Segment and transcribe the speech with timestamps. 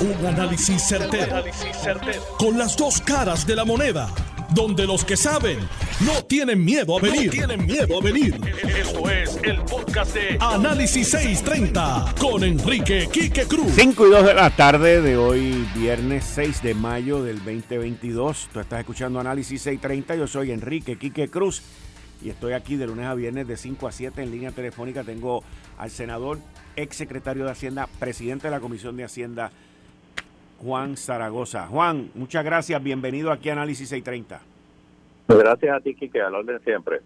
[0.00, 1.44] Un análisis certero,
[2.38, 4.08] Con las dos caras de la moneda.
[4.54, 5.58] Donde los que saben
[6.00, 7.30] no tienen miedo a venir.
[7.30, 8.40] tienen miedo a venir.
[8.78, 13.72] Esto es el podcast de Análisis 630 con Enrique Quique Cruz.
[13.74, 18.48] 5 y 2 de la tarde de hoy, viernes 6 de mayo del 2022.
[18.54, 20.14] Tú estás escuchando Análisis 630.
[20.16, 21.60] Yo soy Enrique Quique Cruz
[22.22, 25.04] y estoy aquí de lunes a viernes de 5 a 7 en línea telefónica.
[25.04, 25.44] Tengo
[25.76, 26.38] al senador,
[26.74, 29.52] ex secretario de Hacienda, presidente de la Comisión de Hacienda
[30.62, 31.66] Juan Zaragoza.
[31.66, 34.40] Juan, muchas gracias, bienvenido aquí a Análisis 630.
[35.28, 37.00] Gracias a ti, Kike, al orden siempre.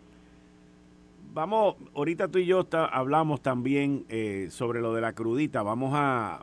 [1.33, 5.63] Vamos, ahorita tú y yo hablamos también eh, sobre lo de la crudita.
[5.63, 6.41] Vamos a,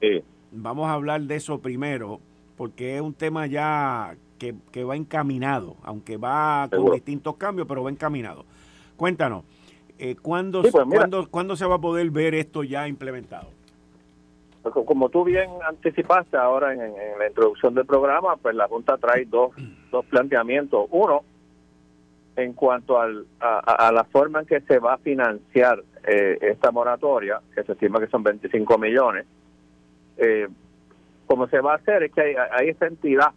[0.52, 2.20] vamos a hablar de eso primero,
[2.58, 7.90] porque es un tema ya que, va encaminado, aunque va con distintos cambios, pero va
[7.90, 8.46] encaminado.
[8.96, 9.44] Cuéntanos,
[9.98, 13.50] eh, ¿cuándo, pues ¿cuándo se va a poder ver esto ya implementado?
[14.64, 19.52] Como tú bien anticipaste ahora en, la introducción del programa, pues la Junta trae dos,
[19.92, 20.88] dos planteamientos.
[20.92, 21.24] Uno,
[22.36, 27.42] en cuanto al, a, la forma en que se va a financiar eh, esta moratoria,
[27.56, 29.26] que se estima que son 25 millones,
[30.18, 30.48] eh,
[31.26, 33.32] como se va a hacer es que hay, hay esta entidad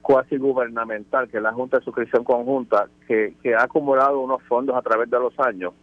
[0.00, 4.74] cuasi gubernamental, que es la Junta de Suscripción Conjunta, que, que ha acumulado unos fondos
[4.76, 5.74] a través de los años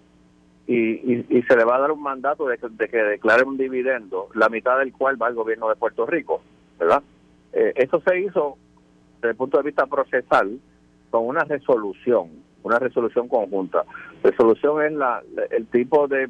[0.72, 4.50] y, y, se le va a dar un mandato de, que declare un dividendo, la
[4.50, 6.44] mitad del cual va al gobierno de Puerto Rico,
[6.78, 7.02] ¿verdad?
[7.54, 8.56] Eh, eso se hizo
[9.16, 10.60] desde el punto de vista procesal
[11.10, 12.30] con una resolución,
[12.62, 13.84] una resolución conjunta.
[14.22, 16.30] Resolución es la, el tipo de,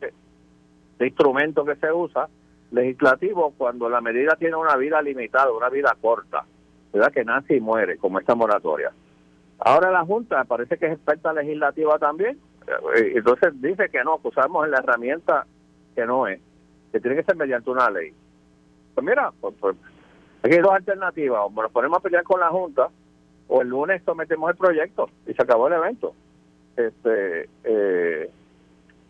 [0.00, 2.28] de instrumento que se usa
[2.72, 6.44] legislativo cuando la medida tiene una vida limitada, una vida corta,
[6.92, 7.12] ¿verdad?
[7.12, 8.90] Que nace y muere, como esta moratoria.
[9.60, 12.40] Ahora la Junta parece que es experta legislativa también
[12.96, 15.46] entonces dice que no, que usamos la herramienta
[15.94, 16.40] que no es,
[16.92, 18.12] que tiene que ser mediante una ley.
[18.94, 19.76] Pues mira, pues, pues
[20.42, 22.88] aquí hay dos alternativas, o nos ponemos a pelear con la Junta,
[23.48, 26.14] o el lunes sometemos el proyecto y se acabó el evento.
[26.76, 28.30] Este eh,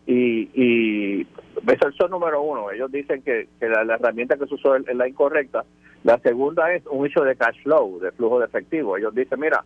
[0.07, 1.27] y, y
[1.67, 2.71] eso es número uno.
[2.71, 5.65] Ellos dicen que, la, herramienta que se usó es, la incorrecta.
[6.03, 8.97] La segunda es un hecho de cash flow, de flujo de efectivo.
[8.97, 9.63] Ellos dicen, mira,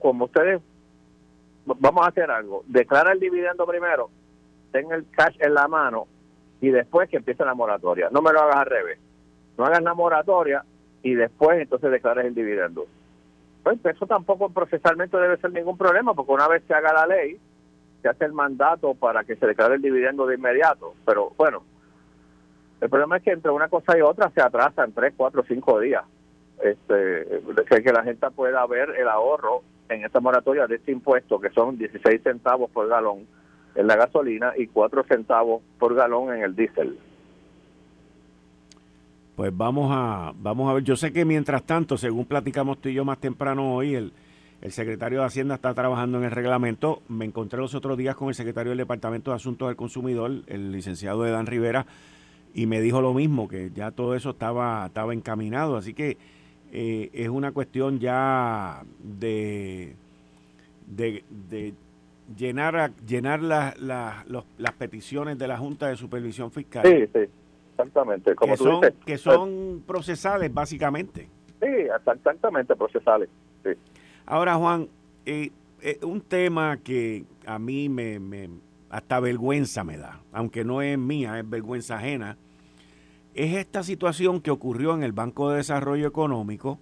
[0.00, 0.60] como ustedes
[1.78, 4.10] vamos a hacer algo, declara el dividendo primero,
[4.72, 6.06] ten el cash en la mano
[6.60, 8.08] y después que empiece la moratoria.
[8.10, 8.98] No me lo hagas al revés.
[9.56, 10.64] No hagas la moratoria
[11.02, 12.86] y después entonces declares el dividendo.
[13.62, 17.38] Pues eso tampoco procesalmente debe ser ningún problema, porque una vez se haga la ley,
[18.02, 20.94] se hace el mandato para que se declare el dividendo de inmediato.
[21.04, 21.62] Pero bueno,
[22.80, 25.80] el problema es que entre una cosa y otra se atrasa en tres, cuatro, cinco
[25.80, 26.04] días.
[26.62, 31.40] Este, que, que la gente pueda ver el ahorro en esta moratoria de este impuesto,
[31.40, 33.26] que son 16 centavos por galón
[33.74, 36.98] en la gasolina y 4 centavos por galón en el diésel.
[39.36, 40.82] Pues vamos a, vamos a ver.
[40.82, 44.12] Yo sé que mientras tanto, según platicamos tú y yo más temprano hoy, el,
[44.60, 47.02] el secretario de Hacienda está trabajando en el reglamento.
[47.08, 50.72] Me encontré los otros días con el secretario del Departamento de Asuntos del Consumidor, el
[50.72, 51.86] licenciado Dan Rivera,
[52.52, 55.76] y me dijo lo mismo, que ya todo eso estaba, estaba encaminado.
[55.76, 56.18] Así que
[56.72, 59.94] eh, es una cuestión ya de,
[60.86, 61.74] de,
[62.36, 66.84] llenar llenar las peticiones de la Junta de Supervisión Fiscal.
[66.84, 67.30] Sí, sí,
[67.72, 68.34] exactamente.
[68.34, 71.28] Como que, son, que son procesales, básicamente.
[71.60, 73.28] Sí, exactamente, procesales.
[74.26, 74.88] Ahora, Juan,
[75.24, 78.50] eh, eh, un tema que a mí me, me
[78.90, 82.36] hasta vergüenza me da, aunque no es mía, es vergüenza ajena
[83.38, 86.80] es esta situación que ocurrió en el Banco de Desarrollo Económico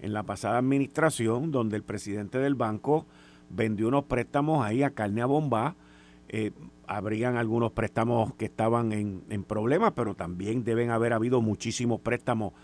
[0.00, 3.06] en la pasada administración, donde el presidente del banco
[3.48, 5.76] vendió unos préstamos ahí a carne a bomba.
[6.30, 6.50] Eh,
[6.88, 12.54] habrían algunos préstamos que estaban en, problemas, pero también deben haber habido muchísimos préstamos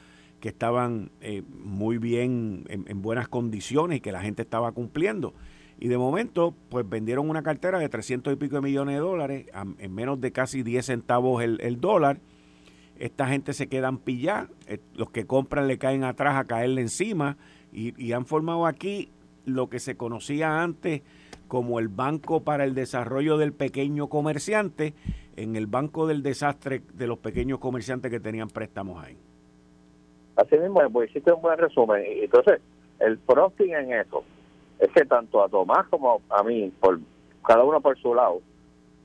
[0.41, 5.35] que estaban eh, muy bien, en, buenas condiciones y que la gente estaba cumpliendo.
[5.79, 9.47] Y de momento, pues vendieron una cartera de 300 y pico de millones de dólares
[9.79, 12.19] en menos de casi 10 centavos el, el dólar
[12.99, 17.37] esta gente se quedan pillados, eh, los que compran le caen atrás a caerle encima
[17.73, 19.11] y, han formado aquí
[19.47, 21.03] lo que se conocía antes
[21.49, 24.95] como el Banco para el Desarrollo del Pequeño Comerciante,
[25.37, 29.17] en el Banco del Desastre de los pequeños comerciantes que tenían préstamos ahí.
[30.37, 32.03] Así mismo, pues hiciste un buen resumen.
[32.07, 32.61] Entonces,
[33.01, 34.25] el frosting en eso
[34.79, 37.01] es que tanto a Tomás como a mí, por
[37.47, 38.41] cada uno por su lado,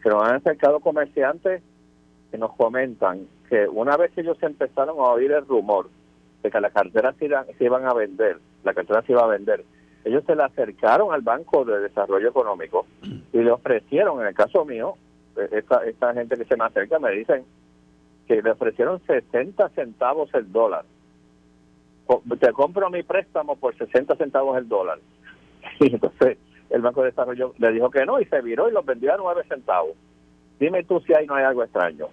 [0.03, 1.61] se nos han acercado comerciantes
[2.31, 5.89] que nos comentan que una vez que ellos empezaron a oír el rumor
[6.43, 9.65] de que las carteras se, iban, a vender, la cartera se iba a vender,
[10.05, 12.85] ellos se le acercaron al Banco de Desarrollo Económico
[13.33, 14.95] y le ofrecieron, en el caso mío,
[15.51, 17.43] esta, esta gente que se me acerca me dicen
[18.27, 20.85] que le ofrecieron 60 centavos el dólar.
[22.39, 24.99] Te compro mi préstamo por 60 centavos el dólar.
[25.79, 26.37] Y entonces
[26.69, 29.17] el Banco de Desarrollo le dijo que no y se viró y los vendió a
[29.17, 29.95] 9 centavos.
[30.59, 32.07] Dime tú si ahí no hay algo extraño.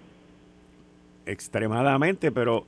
[1.27, 2.65] Extremadamente, pero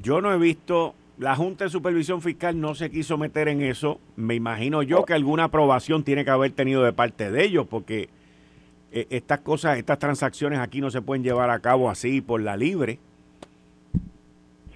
[0.00, 3.98] yo no he visto, la Junta de Supervisión Fiscal no se quiso meter en eso.
[4.16, 8.08] Me imagino yo que alguna aprobación tiene que haber tenido de parte de ellos, porque
[8.92, 12.56] eh, estas cosas, estas transacciones aquí no se pueden llevar a cabo así por la
[12.56, 12.98] libre.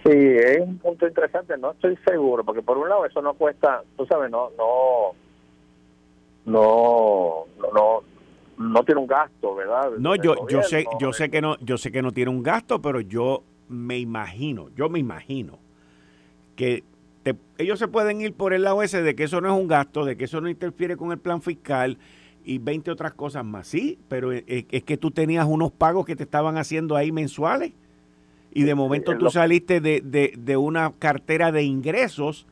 [0.05, 3.83] Sí, es un punto interesante, no estoy seguro, porque por un lado eso no cuesta,
[3.97, 5.15] tú sabes, no, no,
[6.45, 8.03] no, no,
[8.59, 9.93] no tiene un gasto, ¿verdad?
[9.99, 12.81] No, yo, yo sé, yo sé que no, yo sé que no tiene un gasto,
[12.81, 15.59] pero yo me imagino, yo me imagino
[16.57, 16.85] que
[17.59, 20.05] ellos se pueden ir por el lado ese de que eso no es un gasto,
[20.05, 21.99] de que eso no interfiere con el plan fiscal
[22.45, 23.67] y 20 otras cosas más.
[23.67, 27.73] Sí, pero es, que tú tenías unos pagos que te estaban haciendo ahí mensuales
[28.53, 32.47] y de momento tú saliste de, de, de una cartera de ingresos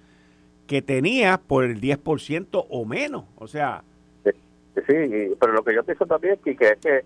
[0.66, 3.24] que tenías por el 10% o menos.
[3.36, 3.84] O sea,
[4.74, 7.04] Sí, pero lo que yo pienso también que es que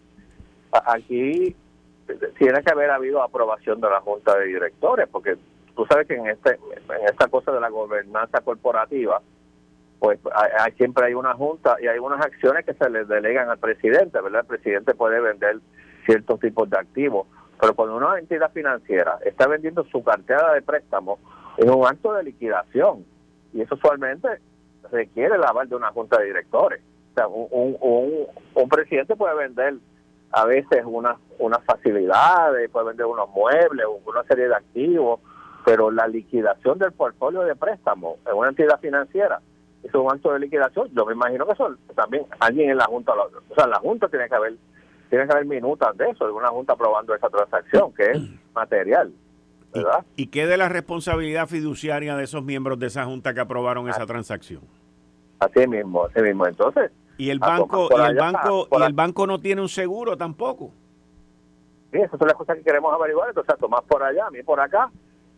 [0.86, 1.56] aquí
[2.38, 5.36] tiene que haber habido aprobación de la Junta de Directores, porque
[5.74, 9.20] tú sabes que en este en esta cosa de la gobernanza corporativa,
[9.98, 13.58] pues hay, siempre hay una junta y hay unas acciones que se le delegan al
[13.58, 14.42] presidente, ¿verdad?
[14.42, 15.58] El presidente puede vender
[16.04, 17.26] ciertos tipos de activos,
[17.60, 21.18] pero cuando una entidad financiera está vendiendo su cartera de préstamos,
[21.56, 23.04] es un acto de liquidación
[23.52, 24.28] y eso usualmente
[24.92, 26.80] requiere el aval de una junta de directores
[27.16, 29.74] sea, un, un, un, presidente puede vender
[30.32, 35.20] a veces unas unas facilidades, puede vender unos muebles, una serie de activos,
[35.64, 39.40] pero la liquidación del portfolio de préstamo en una entidad financiera
[39.82, 40.88] es un acto de liquidación.
[40.94, 44.28] Yo me imagino que eso también alguien en la Junta, o sea, la Junta tiene
[44.28, 44.54] que haber
[45.08, 48.18] tiene que haber minutas de eso, de una Junta aprobando esa transacción, que es
[48.54, 49.12] material.
[49.72, 50.04] ¿verdad?
[50.16, 54.06] ¿Y, qué de la responsabilidad fiduciaria de esos miembros de esa Junta que aprobaron esa
[54.06, 54.62] transacción?
[55.38, 56.46] Así mismo, así mismo.
[56.46, 60.70] Entonces, y el banco, y el banco, y el banco no tiene un seguro tampoco.
[61.92, 63.28] Sí, esas son las cosas que queremos averiguar.
[63.28, 64.90] Entonces, a Tomás por allá, a mí por acá,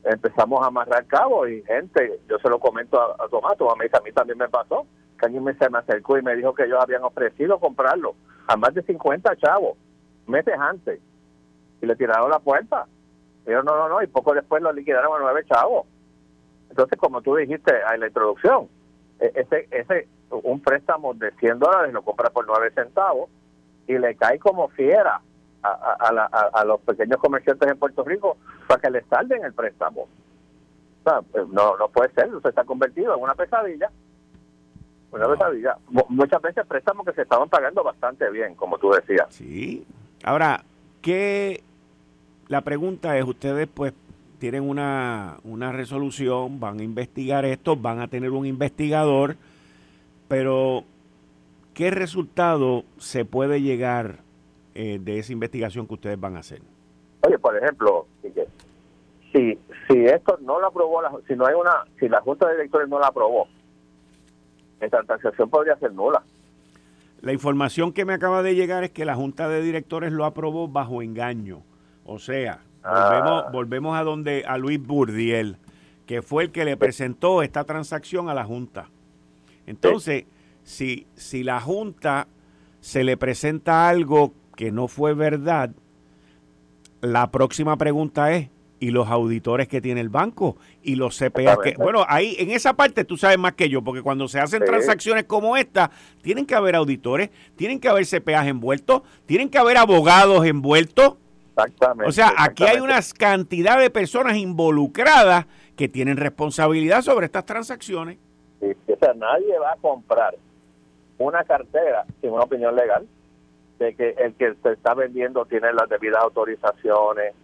[0.04, 3.96] empezamos a amarrar cabos y gente, yo se lo comento a, Tomás, Tomás me dice,
[3.96, 4.86] a mí también me pasó,
[5.18, 8.14] que alguien me, se me acercó y me dijo que ellos habían ofrecido comprarlo
[8.46, 9.76] a más de 50 chavos,
[10.26, 11.00] meses antes,
[11.80, 12.86] y le tiraron la puerta.
[13.46, 15.86] Y yo, no, no, no, y poco después lo liquidaron a nueve chavos.
[16.70, 18.68] Entonces, como tú dijiste en la introducción,
[19.20, 23.30] e, ese, ese un préstamo de 100 dólares lo compra por 9 centavos
[23.86, 25.20] y le cae como fiera
[25.62, 28.36] a, a, a, los pequeños comerciantes en Puerto Rico
[28.66, 30.08] para que le salden el préstamo.
[31.02, 33.90] Pues, no, no puede ser, se está convertido en una pesadilla.
[35.10, 35.76] Una pesadilla.
[36.08, 39.26] Muchas veces préstamos que se estaban pagando bastante bien, como tú decías.
[39.30, 39.86] Sí.
[40.22, 40.62] Ahora,
[41.00, 41.62] ¿qué?
[42.48, 43.94] La pregunta es, ustedes pues
[44.38, 49.36] tienen una, una resolución, van a investigar esto, van a tener un investigador
[50.28, 50.84] pero,
[51.74, 54.20] ¿qué resultado se puede llegar
[54.74, 56.60] eh, de esa investigación que ustedes van a hacer?
[57.22, 58.06] Oye, por ejemplo,
[59.32, 59.58] si,
[59.88, 62.88] si esto no lo aprobó, la, si no hay una, si la Junta de Directores
[62.88, 63.48] no la aprobó,
[64.80, 66.22] esta transacción podría ser nula.
[67.20, 70.68] La información que me acaba de llegar es que la Junta de Directores lo aprobó
[70.68, 71.62] bajo engaño.
[72.04, 73.50] O sea, volvemos, ah.
[73.52, 75.56] volvemos a donde a Luis Burdiel,
[76.06, 78.88] que fue el que le presentó esta transacción a la Junta.
[79.68, 80.24] Entonces,
[80.62, 82.26] si, si la Junta
[82.80, 85.70] se le presenta algo que no fue verdad,
[87.00, 88.48] la próxima pregunta es,
[88.80, 90.56] ¿y los auditores que tiene el banco?
[90.82, 91.74] ¿Y los CPA que...
[91.76, 95.24] Bueno, ahí en esa parte tú sabes más que yo, porque cuando se hacen transacciones
[95.24, 95.90] como esta,
[96.22, 101.16] tienen que haber auditores, tienen que haber CPAs envueltos, tienen que haber abogados envueltos.
[101.50, 102.08] Exactamente.
[102.08, 105.46] O sea, aquí hay una cantidad de personas involucradas
[105.76, 108.18] que tienen responsabilidad sobre estas transacciones.
[108.60, 110.34] O sea, nadie va a comprar
[111.18, 113.06] una cartera sin una opinión legal
[113.78, 117.34] de que el que se está vendiendo tiene las debidas autorizaciones,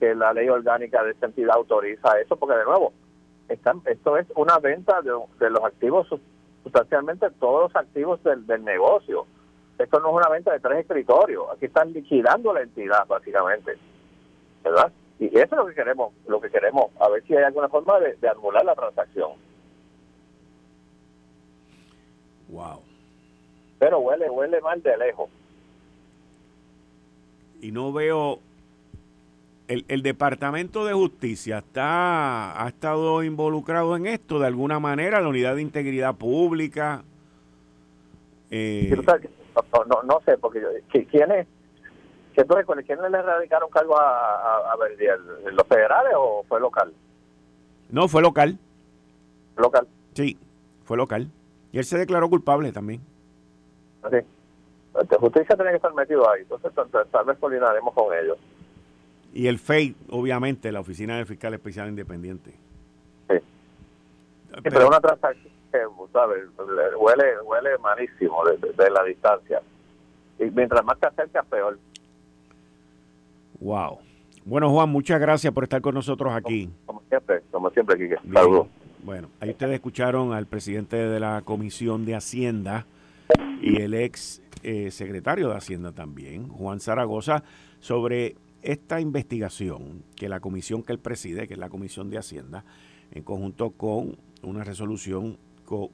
[0.00, 2.92] que la ley orgánica de esa entidad autoriza eso, porque de nuevo,
[3.48, 6.08] están, esto es una venta de, los activos,
[6.62, 9.26] sustancialmente todos los activos del, del negocio.
[9.78, 13.76] Esto no es una venta de tres escritorios, aquí están liquidando la entidad básicamente,
[14.64, 14.92] ¿verdad?
[15.18, 18.00] Y eso es lo que queremos, lo que queremos, a ver si hay alguna forma
[18.00, 19.32] de, de anular la transacción.
[22.52, 22.82] Wow.
[23.78, 25.28] Pero huele, huele mal de lejos.
[27.60, 28.38] Y no veo.
[29.68, 35.28] El, el Departamento de Justicia está ha estado involucrado en esto de alguna manera, la
[35.28, 37.04] Unidad de Integridad Pública.
[38.50, 38.94] Eh,
[39.88, 41.46] no, no, sé, porque ¿quién es?
[42.34, 44.76] ¿quiénes le erradicaron cargo a, a,
[45.52, 46.92] ¿Los federales o fue local?
[47.88, 48.58] No, fue local.
[49.56, 49.86] ¿Local?
[50.14, 50.36] Sí,
[50.84, 51.30] fue local.
[51.72, 53.00] Y él se declaró culpable también.
[54.10, 54.18] Sí.
[54.94, 56.42] La justicia tiene que estar metido ahí.
[56.42, 56.70] Entonces,
[57.10, 58.36] tal vez coordinaremos con ellos.
[59.32, 62.50] Y el FEI, obviamente, la Oficina del Fiscal Especial Independiente.
[63.30, 63.38] Sí.
[64.62, 65.78] pero, es una transacción que,
[66.12, 66.44] ¿sabes?
[66.98, 69.62] Huele, huele malísimo de, la distancia.
[70.38, 71.78] Y mientras más te acercas, peor.
[73.60, 74.00] Wow.
[74.44, 76.70] Bueno, Juan, muchas gracias por estar con nosotros aquí.
[76.84, 78.16] Como, siempre, como siempre, Quique.
[78.30, 78.66] Saludos.
[79.04, 82.86] Bueno, ahí ustedes escucharon al presidente de la Comisión de Hacienda
[83.60, 87.42] y el ex eh, secretario de Hacienda también, Juan Zaragoza,
[87.80, 92.64] sobre esta investigación que la comisión que él preside, que es la Comisión de Hacienda,
[93.10, 95.36] en conjunto con una resolución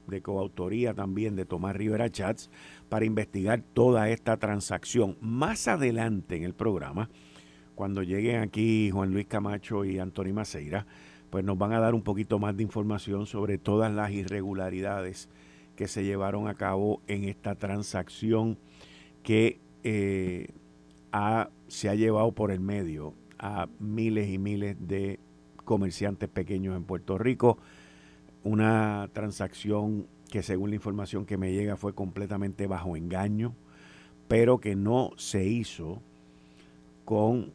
[0.07, 2.51] de coautoría también de Tomás Rivera Chats,
[2.91, 5.17] para investigar toda esta transacción.
[5.23, 7.09] Más adelante en el programa,
[7.75, 10.85] cuando lleguen aquí Juan Luis Camacho y Antonio Maceira,
[11.31, 15.29] pues nos van a dar un poquito más de información sobre todas las irregularidades
[15.77, 18.59] que se llevaron a cabo en esta transacción
[19.23, 20.49] que eh,
[21.69, 25.21] se ha llevado por el medio a miles y miles de
[25.65, 27.59] comerciantes pequeños en Puerto Rico.
[28.43, 33.55] Una transacción que según la información que me llega fue completamente bajo engaño,
[34.29, 36.03] pero que no se hizo
[37.05, 37.53] con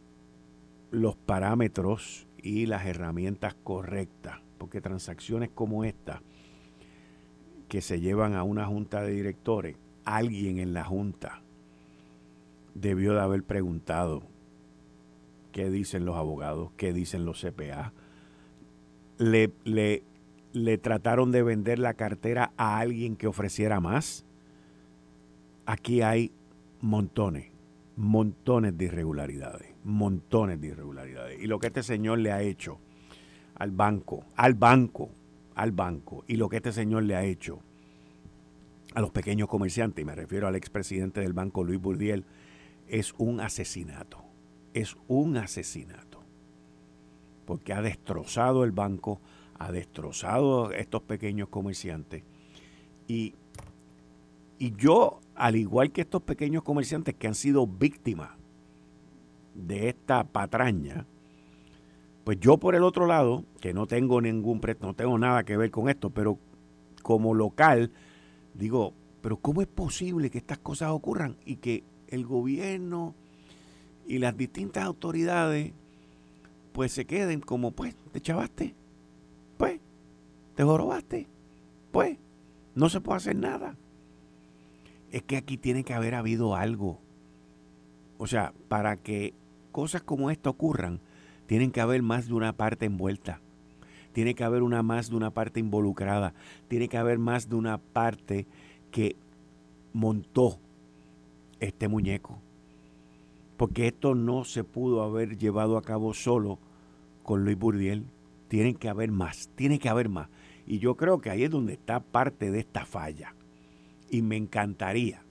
[0.91, 6.21] los parámetros y las herramientas correctas, porque transacciones como esta,
[7.69, 11.41] que se llevan a una junta de directores, alguien en la junta
[12.75, 14.23] debió de haber preguntado
[15.51, 17.93] qué dicen los abogados, qué dicen los CPA.
[19.17, 20.03] Le, le,
[20.51, 24.25] le trataron de vender la cartera a alguien que ofreciera más.
[25.65, 26.31] Aquí hay
[26.81, 27.51] montones,
[27.95, 31.41] montones de irregularidades, montones de irregularidades.
[31.41, 32.79] Y lo que este señor le ha hecho
[33.55, 35.09] al banco, al banco,
[35.55, 37.59] al banco, y lo que este señor le ha hecho
[38.93, 42.25] a los pequeños comerciantes, y me refiero al expresidente del banco Luis Burdiel,
[42.87, 44.23] es un asesinato.
[44.73, 46.23] Es un asesinato.
[47.45, 49.19] Porque ha destrozado el banco,
[49.57, 52.23] ha destrozado a estos pequeños comerciantes.
[53.07, 53.35] Y,
[54.59, 58.31] y yo, al igual que estos pequeños comerciantes que han sido víctimas
[59.53, 61.05] de esta patraña,
[62.23, 65.71] pues yo por el otro lado, que no tengo ningún no tengo nada que ver
[65.71, 66.39] con esto, pero
[67.01, 67.91] como local,
[68.53, 73.15] digo, pero ¿cómo es posible que estas cosas ocurran y que el gobierno
[74.07, 75.73] y las distintas autoridades
[76.71, 78.75] pues se queden como pues te chavaste,
[79.57, 79.79] pues
[80.55, 81.27] te jorobaste,
[81.91, 82.17] pues
[82.75, 83.77] no se puede hacer nada.
[85.11, 86.99] Es que aquí tiene que haber habido algo.
[88.17, 89.35] O sea, para que
[89.73, 91.01] cosas como esta ocurran,
[91.47, 93.41] tienen que haber más de una parte envuelta.
[94.13, 96.33] Tiene que haber una más de una parte involucrada.
[96.69, 98.45] Tiene que haber más de una parte
[98.91, 99.17] que
[99.91, 100.59] montó
[101.59, 102.39] este muñeco.
[103.57, 106.59] Porque esto no se pudo haber llevado a cabo solo
[107.23, 108.05] con Luis Burdiel.
[108.47, 110.29] Tienen que haber más, tiene que haber más.
[110.67, 113.33] Y yo creo que ahí es donde está parte de esta falla.
[114.11, 115.23] Y me encantaría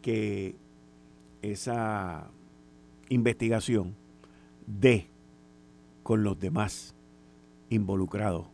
[0.00, 0.56] que
[1.42, 2.30] esa
[3.14, 3.96] investigación
[4.66, 5.08] dé
[6.02, 6.94] con los demás
[7.68, 8.48] involucrados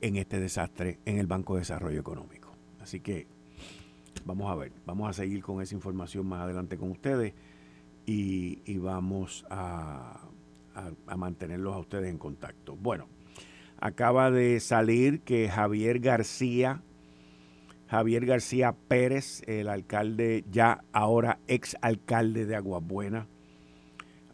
[0.00, 2.52] en este desastre en el Banco de Desarrollo Económico.
[2.80, 3.26] Así que
[4.24, 7.32] Vamos a ver, vamos a seguir con esa información más adelante con ustedes
[8.04, 10.20] y, vamos a,
[10.74, 12.76] a, mantenerlos a ustedes en contacto.
[12.76, 13.06] Bueno,
[13.80, 16.82] acaba de salir que Javier García,
[17.88, 23.26] Javier García Pérez, el alcalde, ya ahora ex alcalde de Aguabuena,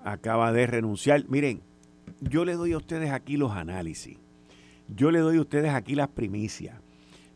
[0.04, 1.24] acaba de renunciar.
[1.28, 1.62] Miren,
[2.20, 4.16] yo le doy a ustedes aquí los análisis,
[4.94, 6.76] yo le doy a ustedes aquí las primicias.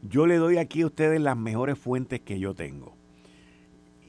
[0.03, 2.95] Yo le doy aquí a ustedes las mejores fuentes que yo tengo.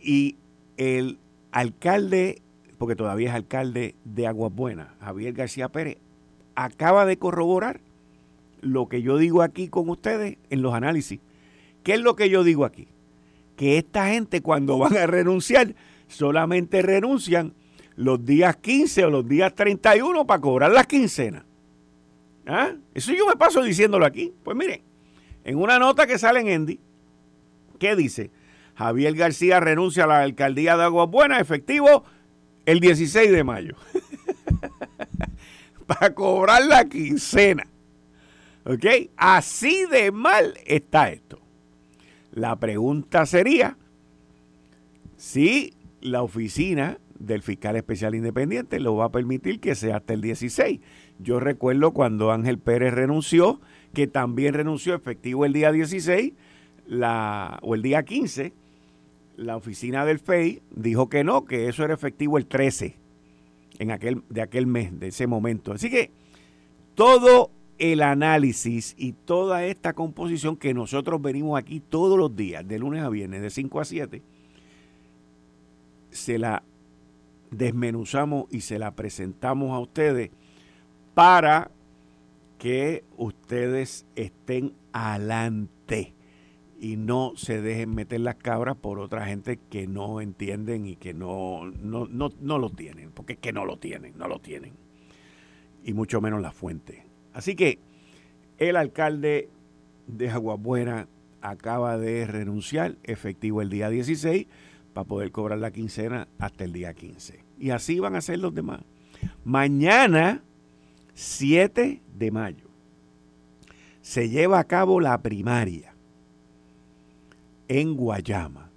[0.02, 0.36] Y
[0.78, 1.18] el
[1.52, 2.42] alcalde,
[2.78, 5.98] porque todavía es alcalde de Aguas Buenas, Javier García Pérez,
[6.56, 7.82] acaba de corroborar
[8.62, 11.20] lo que yo digo aquí con ustedes en los análisis.
[11.84, 12.88] ¿Qué es lo que yo digo aquí?
[13.56, 15.76] Que esta gente cuando van a renunciar,
[16.08, 17.54] solamente renuncian
[18.00, 21.44] los días 15 o los días 31 para cobrar las quincenas.
[22.48, 22.72] ¿Ah?
[22.94, 24.34] Eso yo me paso diciéndolo aquí.
[24.42, 24.82] Pues miren,
[25.44, 26.80] en una nota que sale en Endy,
[27.78, 28.32] ¿qué dice?
[28.76, 32.06] Javier García renuncia a la alcaldía de Aguas Buenas, efectivo
[32.66, 33.76] el 16 de mayo.
[35.86, 37.68] Para cobrar la quincena.
[38.64, 38.86] ¿Ok?
[39.18, 41.42] Así de mal está esto.
[42.32, 43.76] La pregunta sería
[45.18, 50.22] si la oficina del fiscal especial independiente lo va a permitir que sea hasta el
[50.22, 50.80] 16.
[51.20, 53.60] Yo recuerdo cuando Ángel Pérez renunció,
[53.94, 56.34] que también renunció efectivo el día 16
[56.88, 58.54] la, o el día 15,
[59.38, 62.96] la oficina del FEI dijo que no, que eso era efectivo el 13
[63.80, 65.72] en aquel, de aquel mes, de ese momento.
[65.72, 66.12] Así que
[66.96, 72.80] todo el análisis y toda esta composición que nosotros venimos aquí todos los días, de
[72.80, 74.22] lunes a viernes, de 5 a 7,
[76.12, 76.64] se la
[77.52, 80.32] desmenuzamos y se la presentamos a ustedes
[81.14, 81.72] para
[82.58, 86.14] que ustedes estén adelante
[86.80, 91.14] y no se dejen meter las cabras por otra gente que no entienden y que
[91.14, 94.74] no, no, no, lo tienen, porque es que no lo tienen, no lo tienen.
[95.84, 97.06] Y mucho menos la fuente.
[97.34, 97.80] Así que
[98.58, 99.50] el alcalde
[100.08, 101.08] de Aguabuena
[101.42, 104.48] acaba de renunciar, efectivo el día 16,
[104.94, 107.44] para poder cobrar la quincena hasta el día 15.
[107.60, 108.82] Y así van a ser los demás.
[109.44, 110.42] Mañana,
[111.14, 112.68] 7 de mayo,
[114.02, 115.94] se lleva a cabo la primaria
[117.68, 118.70] en Guayama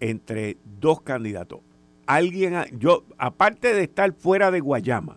[0.00, 1.60] entre dos candidatos.
[2.06, 5.16] Alguien, yo, aparte de estar fuera de Guayama,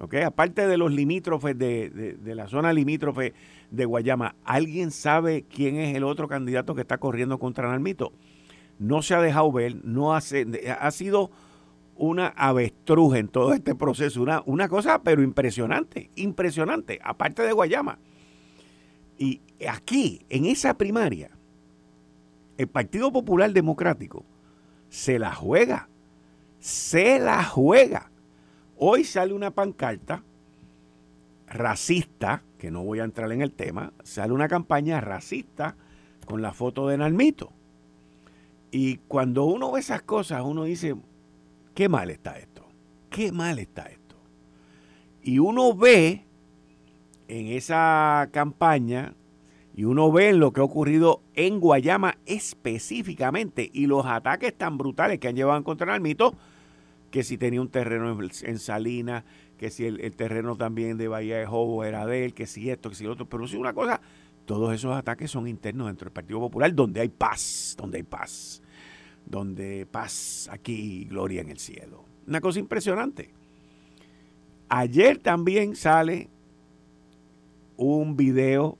[0.00, 0.22] ¿okay?
[0.22, 3.34] aparte de los limítrofes de, de la zona limítrofe
[3.70, 8.12] de Guayama, ¿alguien sabe quién es el otro candidato que está corriendo contra Nalmito?
[8.78, 10.46] No se ha dejado ver, no hace,
[10.78, 11.30] ha sido
[11.96, 17.98] una avestruz en todo este proceso, una, una cosa pero impresionante, impresionante, aparte de Guayama.
[19.18, 21.30] Y aquí, en esa primaria,
[22.56, 24.24] el Partido Popular Democrático
[24.88, 25.88] se la juega,
[26.60, 28.10] se la juega.
[28.76, 30.22] Hoy sale una pancarta
[31.48, 35.76] racista, que no voy a entrar en el tema, sale una campaña racista
[36.26, 37.52] con la foto de Nalmito.
[38.70, 40.94] Y cuando uno ve esas cosas, uno dice,
[41.74, 42.66] qué mal está esto,
[43.10, 44.16] qué mal está esto.
[45.22, 46.24] Y uno ve
[47.28, 49.14] en esa campaña
[49.74, 55.18] y uno ve lo que ha ocurrido en Guayama específicamente y los ataques tan brutales
[55.18, 56.34] que han llevado a encontrar al mito,
[57.10, 59.24] que si tenía un terreno en Salinas,
[59.56, 62.90] que si el, terreno también de Bahía de Jobo era de él, que si esto,
[62.90, 64.00] que si lo otro, pero si una cosa
[64.48, 68.62] todos esos ataques son internos dentro del Partido Popular, donde hay paz, donde hay paz,
[69.26, 72.06] donde paz aquí y gloria en el cielo.
[72.26, 73.28] Una cosa impresionante.
[74.70, 76.30] Ayer también sale
[77.76, 78.78] un video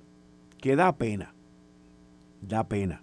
[0.57, 1.35] que da pena,
[2.41, 3.03] da pena,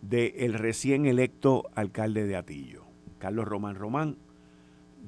[0.00, 2.84] de el recién electo alcalde de Atillo,
[3.18, 4.16] Carlos Román Román.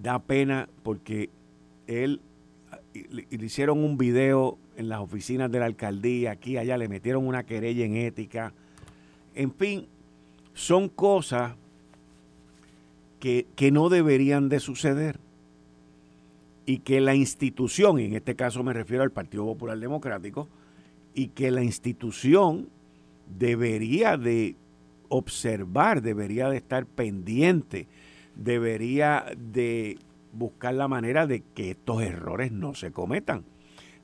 [0.03, 1.31] Da pena porque
[1.87, 2.20] él
[3.11, 7.45] le hicieron un video en las oficinas de la alcaldía, aquí, allá, le metieron una
[7.45, 8.53] querella en ética.
[9.35, 9.87] En fin,
[10.55, 11.55] son cosas
[13.21, 15.19] que, que no deberían de suceder
[16.67, 20.49] y que la institución, en este caso me refiero al Partido Popular Democrático,
[21.15, 22.69] y que la institución
[23.39, 24.57] debería de
[25.09, 27.87] observar, debería de estar pendiente,
[28.35, 29.99] debería de
[30.38, 33.44] buscar la manera de que estos errores no se cometan.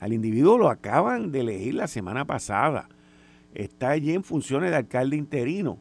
[0.00, 2.88] Al individuo lo acaban de elegir la semana pasada.
[3.54, 5.78] Está allí en funciones de alcalde interino.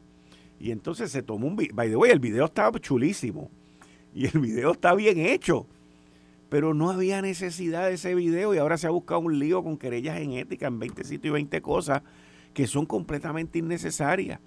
[0.60, 1.74] Y entonces se tomó un video.
[1.74, 3.50] By the way, el video estaba chulísimo.
[4.14, 5.66] Y el video está bien hecho.
[6.48, 9.78] Pero no había necesidad de ese video y ahora se ha buscado un lío con
[9.78, 12.02] querellas en ética en 20 sitios y 20 cosas
[12.54, 14.38] que son completamente innecesarias.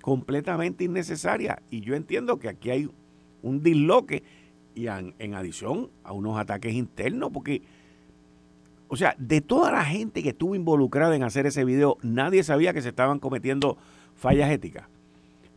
[0.00, 1.58] Completamente innecesarias.
[1.70, 2.90] Y yo entiendo que aquí hay
[3.42, 4.22] un disloque
[4.74, 7.62] y en, adición a unos ataques internos, porque,
[8.88, 12.72] o sea, de toda la gente que estuvo involucrada en hacer ese video, nadie sabía
[12.72, 13.76] que se estaban cometiendo
[14.14, 14.88] fallas éticas.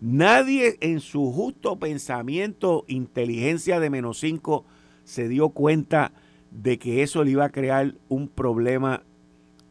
[0.02, 4.65] Nadie en su justo pensamiento, inteligencia de menos cinco,
[5.06, 6.12] se dio cuenta
[6.52, 9.04] de que eso le iba a crear un problema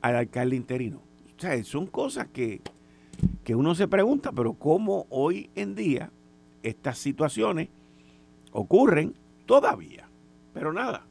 [0.00, 1.02] al alcalde interino.
[1.37, 2.61] O sea, son cosas que,
[3.44, 6.11] que uno se pregunta, pero ¿cómo hoy en día
[6.62, 7.68] estas situaciones
[8.52, 9.14] ocurren
[9.52, 10.08] Todavía.
[10.54, 11.04] Pero nada.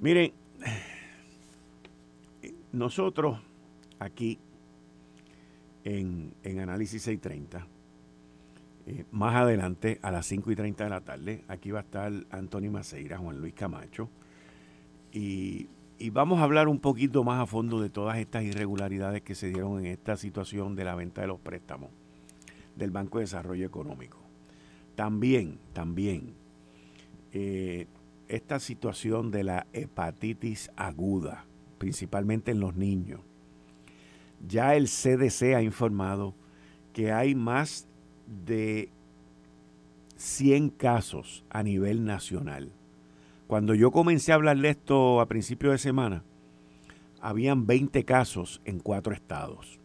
[0.00, 0.32] Miren,
[2.72, 3.38] nosotros
[3.98, 4.38] aquí
[5.84, 7.66] en, Análisis 630,
[8.86, 12.10] eh, más adelante a las 5 y 30 de la tarde, aquí va a estar
[12.30, 14.08] Antonio Maceira, Juan Luis Camacho,
[15.12, 19.34] y, y vamos a hablar un poquito más a fondo de todas estas irregularidades que
[19.34, 21.90] se dieron en esta situación de la venta de los préstamos
[22.76, 24.16] del Banco de Desarrollo Económico.
[24.94, 26.45] También, también,
[27.38, 27.86] eh,
[28.28, 31.44] esta situación de la hepatitis aguda,
[31.76, 33.20] principalmente en los niños.
[34.48, 36.34] Ya el CDC ha informado
[36.94, 37.88] que hay más
[38.46, 38.88] de
[40.16, 42.72] 100 casos a nivel nacional.
[43.48, 46.24] Cuando yo comencé a hablar de esto a principio de semana,
[47.20, 49.78] habían 20 casos en cuatro estados.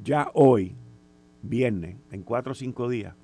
[0.00, 0.76] Ya hoy,
[1.42, 3.16] viernes, en cuatro o cinco días,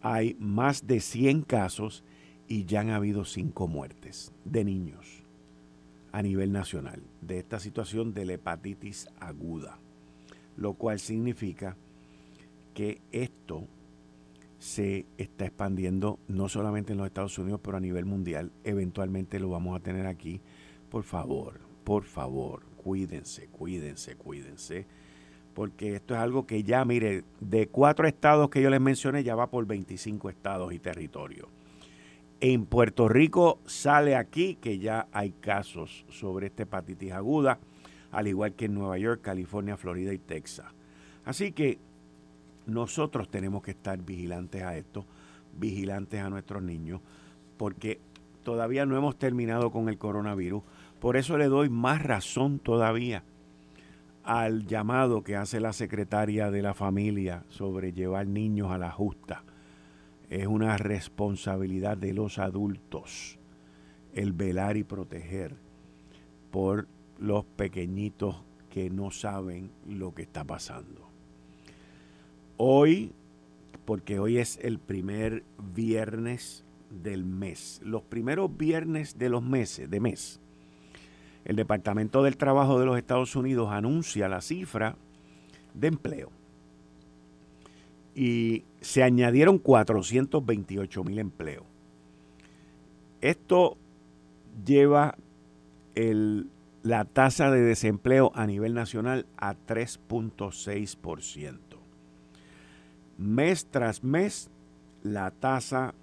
[0.00, 2.02] hay más de 100 casos
[2.50, 5.22] y ya han habido cinco muertes de niños
[6.10, 9.78] a nivel nacional de esta situación de la hepatitis aguda,
[10.56, 11.76] lo cual significa
[12.74, 13.68] que esto
[14.58, 18.50] se está expandiendo no solamente en los Estados Unidos, pero a nivel mundial.
[18.64, 20.40] Eventualmente lo vamos a tener aquí.
[20.90, 24.86] Por favor, por favor, cuídense, cuídense, cuídense.
[25.54, 29.36] Porque esto es algo que ya, mire, de cuatro estados que yo les mencioné, ya
[29.36, 31.46] va por 25 estados y territorios.
[32.42, 37.58] En Puerto Rico sale aquí que ya hay casos sobre esta hepatitis aguda,
[38.10, 40.66] al igual que en Nueva York, California, Florida y Texas.
[41.26, 41.78] Así que
[42.64, 45.04] nosotros tenemos que estar vigilantes a esto,
[45.58, 47.02] vigilantes a nuestros niños,
[47.58, 48.00] porque
[48.42, 50.62] todavía no hemos terminado con el coronavirus.
[50.98, 53.22] Por eso le doy más razón todavía
[54.24, 59.44] al llamado que hace la secretaria de la familia sobre llevar niños a la justa
[60.30, 63.38] es una responsabilidad de los adultos
[64.14, 65.56] el velar y proteger
[66.50, 66.86] por
[67.18, 68.36] los pequeñitos
[68.70, 71.08] que no saben lo que está pasando.
[72.56, 73.12] Hoy,
[73.84, 75.42] porque hoy es el primer
[75.74, 80.40] viernes del mes, los primeros viernes de los meses, de mes,
[81.44, 84.96] el Departamento del Trabajo de los Estados Unidos anuncia la cifra
[85.74, 86.30] de empleo
[88.14, 91.64] y se añadieron 428 mil empleos.
[93.20, 93.76] Esto
[94.64, 95.16] lleva
[96.82, 101.58] la tasa de desempleo a nivel nacional a 3.6%.
[103.18, 104.50] Mes tras mes,
[105.02, 105.94] la tasa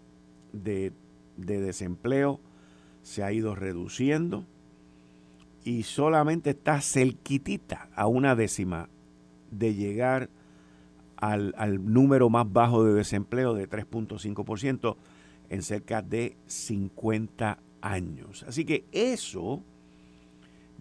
[0.53, 0.93] de,
[1.35, 2.39] de desempleo
[3.01, 4.45] se ha ido reduciendo
[5.63, 8.89] y solamente está cerquitita a una décima
[9.49, 10.29] de llegar
[11.17, 14.95] al, número más bajo de desempleo de 3.5%
[15.49, 18.43] en cerca de 50 años.
[18.47, 19.63] Así que eso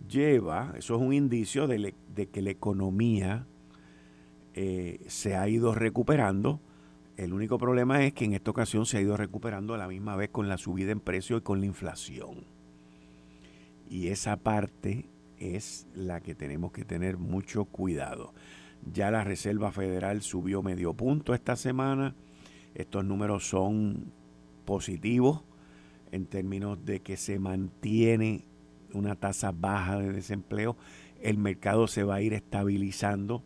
[0.09, 1.95] lleva, eso es un indicio de,
[2.31, 3.47] que la economía
[4.55, 6.61] eh, se ha ido recuperando.
[7.17, 10.17] El único problema es que en esta ocasión se ha ido recuperando a la misma
[10.17, 12.45] vez con la subida en precio y con la inflación.
[13.89, 15.07] Y esa parte
[15.39, 18.35] es la que tenemos que tener mucho cuidado.
[18.93, 22.15] Ya la Reserva Federal subió medio punto esta semana.
[22.75, 24.13] Estos números son
[24.65, 25.43] positivos
[26.13, 28.45] en términos de que se mantiene
[28.93, 30.77] una tasa baja de desempleo.
[31.21, 33.43] El mercado se va a ir estabilizando.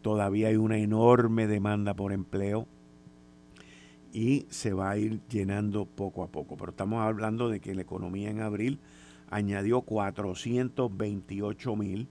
[0.00, 2.66] Todavía hay una enorme demanda por empleo
[4.12, 6.56] y se va a ir llenando poco a poco.
[6.56, 8.80] Pero estamos hablando de que la economía en abril
[9.30, 12.08] añadió 428 mil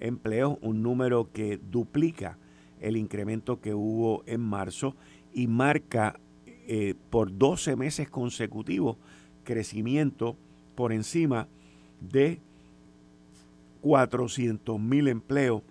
[0.00, 2.38] empleos, un número que duplica
[2.80, 4.94] el incremento que hubo en marzo
[5.32, 8.96] y marca eh, por 12 meses consecutivos
[9.44, 10.36] crecimiento
[10.74, 11.48] por encima
[12.00, 12.40] de
[13.80, 15.62] 400 mil empleos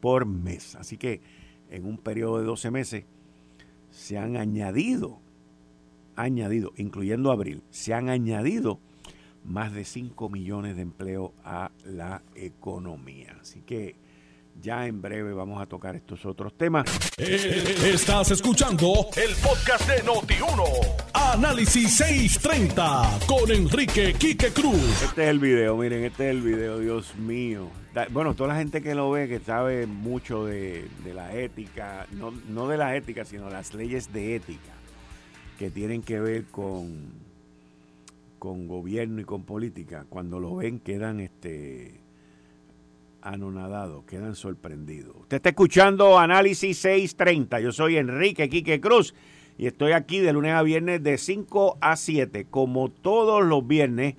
[0.00, 0.74] por mes.
[0.76, 1.20] Así que
[1.70, 3.04] en un periodo de 12 meses
[3.90, 5.18] se han añadido,
[6.16, 8.80] añadido, incluyendo abril, se han añadido
[9.46, 13.36] más de 5 millones de empleos a la economía.
[13.40, 13.96] Así que
[14.60, 16.86] ya en breve vamos a tocar estos otros temas.
[17.18, 20.62] Eh, estás escuchando el podcast de Noti1.
[21.12, 25.02] Análisis 630 con Enrique Quique Cruz.
[25.02, 27.68] Este es el video, miren, este es el video, Dios mío.
[28.10, 32.68] Bueno, toda la gente que lo ve, que sabe mucho de, la ética, no, no
[32.68, 34.74] de la ética, sino las leyes de ética,
[35.58, 37.25] que tienen que ver con
[38.38, 42.00] con gobierno y con política, cuando lo ven quedan este
[43.22, 45.16] anonadados, quedan sorprendidos.
[45.16, 47.60] Usted está escuchando Análisis 630.
[47.60, 49.14] Yo soy Enrique Quique Cruz
[49.58, 54.14] y estoy aquí de lunes a viernes de 5 a 7, como todos los viernes,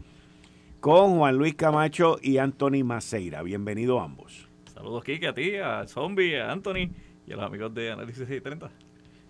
[0.82, 3.44] con Juan Luis Camacho y Anthony Maceira.
[3.44, 4.50] Bienvenidos ambos.
[4.74, 6.92] Saludos, Quique, a ti, a Zombie, a Anthony
[7.26, 8.70] y a los amigos de Análisis 630.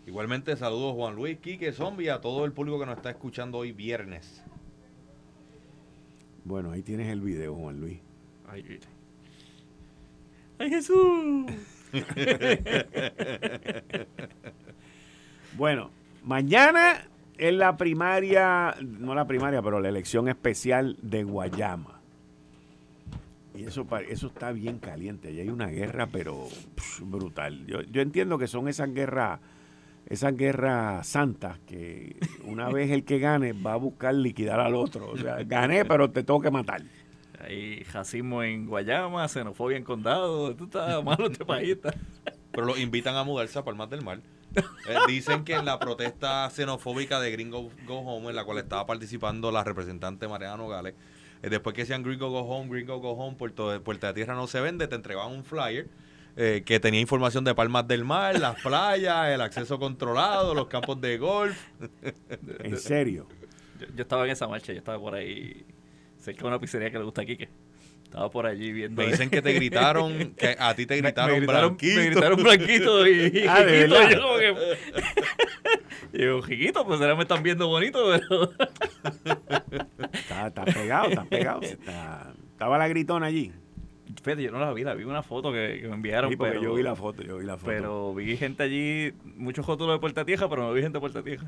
[0.08, 3.74] Igualmente, saludos Juan Luis, Quique, Zombie, a todo el público que nos está escuchando hoy
[3.74, 4.44] viernes.
[6.48, 8.00] Bueno, ahí tienes el video, Juan Luis.
[8.48, 8.80] Ay,
[10.60, 11.46] ¡Ay Jesús!
[15.58, 15.92] bueno,
[16.24, 17.06] mañana
[17.38, 22.00] es la primaria, no la primaria, pero la elección especial de Guayama.
[23.54, 25.34] Y eso, eso está bien caliente.
[25.34, 27.66] Y hay una guerra, pero pff, brutal.
[27.66, 29.42] Yo, yo entiendo que son esas guerras,
[30.10, 35.10] esas guerras santas que una vez el que gane va a buscar liquidar al otro.
[35.10, 36.82] O sea, gané, pero te tengo que matar.
[37.40, 40.56] Hay racismo en Guayama, xenofobia en Condado.
[40.56, 41.72] Tú estás malo este país.
[41.72, 41.94] está.
[42.52, 44.20] Pero los invitan a mudarse a Palmas del Mar.
[44.56, 48.88] Eh, dicen que en la protesta xenofóbica de Gringo Go Home, en la cual estaba
[48.88, 50.96] participando la representante Mariana Nogales,
[51.44, 54.48] eh, después que decían Gringo Go Home, Gringo Go Home, Puerto, Puerta de Tierra no
[54.48, 55.88] se vende, te entregaban un flyer
[56.38, 61.02] eh, que tenía información de Palmas del Mar, las playas, el acceso controlado, los campos
[61.02, 61.58] de golf.
[62.60, 63.28] En serio.
[63.80, 65.66] Yo, yo estaba en esa marcha, yo estaba por ahí
[66.20, 67.50] cerca de una pizzería que le gusta a Quique.
[68.04, 69.02] Estaba por allí viendo.
[69.02, 72.00] Me dicen que te gritaron, que a ti te Me- gritaron, me gritaron, blanquito.
[72.00, 73.12] me gritaron blanquito y,
[73.44, 73.94] y Ah, ¿de Jiquito.
[73.96, 74.10] verdad?
[74.12, 74.78] Yo como que...
[76.14, 78.52] Y yo, Jiquito, pues ahora me están viendo bonito, pero...
[80.14, 81.62] Está, está pegado, está pegado.
[81.62, 83.52] Está- estaba la gritona allí.
[84.24, 86.62] Fíjate, yo no la vi, la vi una foto que, que me enviaron, Sí, pero...
[86.62, 87.68] yo vi la foto, yo vi la foto.
[87.72, 91.24] Pero vi gente allí, muchos rótulos de Puerta Tierra, pero no vi gente de Puerta
[91.24, 91.46] Tierra.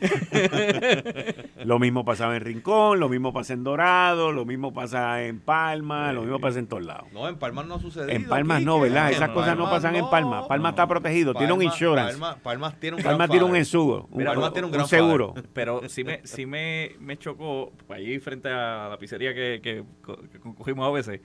[1.64, 6.12] Lo mismo pasaba en Rincón, lo mismo pasa en Dorado, lo mismo pasa en Palma,
[6.12, 7.06] lo mismo pasa en todos lados.
[7.12, 8.10] No, en Palmas no ha sucedido.
[8.10, 8.80] En Palmas no.
[8.80, 9.10] ¿verdad?
[9.10, 10.46] Esas cosas no pasan en Palma.
[10.46, 12.18] Palma está protegido, tiene un Palma- insurance.
[12.18, 15.34] Palma- Palmas tiene un Palma tiene un ensugo, un, Palma tiene un un gran seguro.
[15.52, 19.84] Pero sí me, sí me, me chocó, pues, allí frente a la pizzería que, que,
[20.32, 21.20] que cogimos a veces,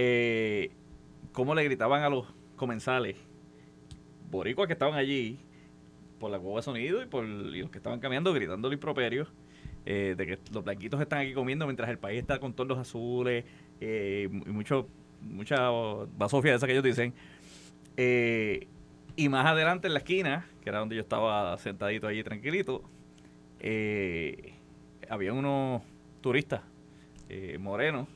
[0.00, 0.70] eh,
[1.32, 3.16] cómo le gritaban a los comensales,
[4.30, 5.40] boricuas que estaban allí,
[6.20, 9.28] por la cueva de sonido y por los que estaban caminando, gritando improperios,
[9.86, 12.78] eh, de que los blanquitos están aquí comiendo mientras el país está con todos los
[12.78, 13.44] azules
[13.80, 14.86] eh, y mucho,
[15.20, 15.68] mucha
[16.16, 17.12] basofia de esa que ellos dicen.
[17.96, 18.68] Eh,
[19.16, 22.84] y más adelante en la esquina, que era donde yo estaba sentadito allí tranquilito,
[25.08, 25.82] había unos
[26.20, 26.62] turistas
[27.58, 28.06] morenos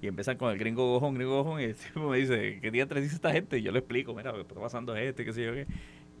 [0.00, 2.86] y empiezan con el gringo gojón, gringo gojón, y el tipo me dice, ¿qué día
[2.86, 3.58] tres dice esta gente?
[3.58, 5.66] Y yo le explico, mira, lo que está pasando es este, qué sé yo qué.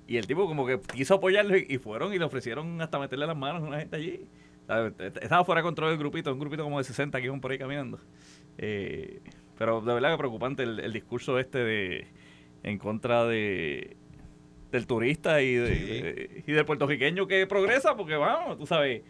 [0.06, 3.36] Y el tipo como que quiso apoyarlo y, fueron y le ofrecieron hasta meterle las
[3.36, 4.26] manos a una gente allí.
[5.20, 7.58] Estaba fuera de control del grupito, un grupito como de 60 que iban por ahí
[7.58, 7.98] caminando.
[8.56, 9.20] Eh,
[9.58, 12.06] pero de verdad que preocupante el, el discurso este de
[12.62, 13.96] en contra de
[14.72, 15.84] del turista y, de, Sí.
[16.02, 19.02] de- y del puertorriqueño que progresa, porque vamos, tú sabes,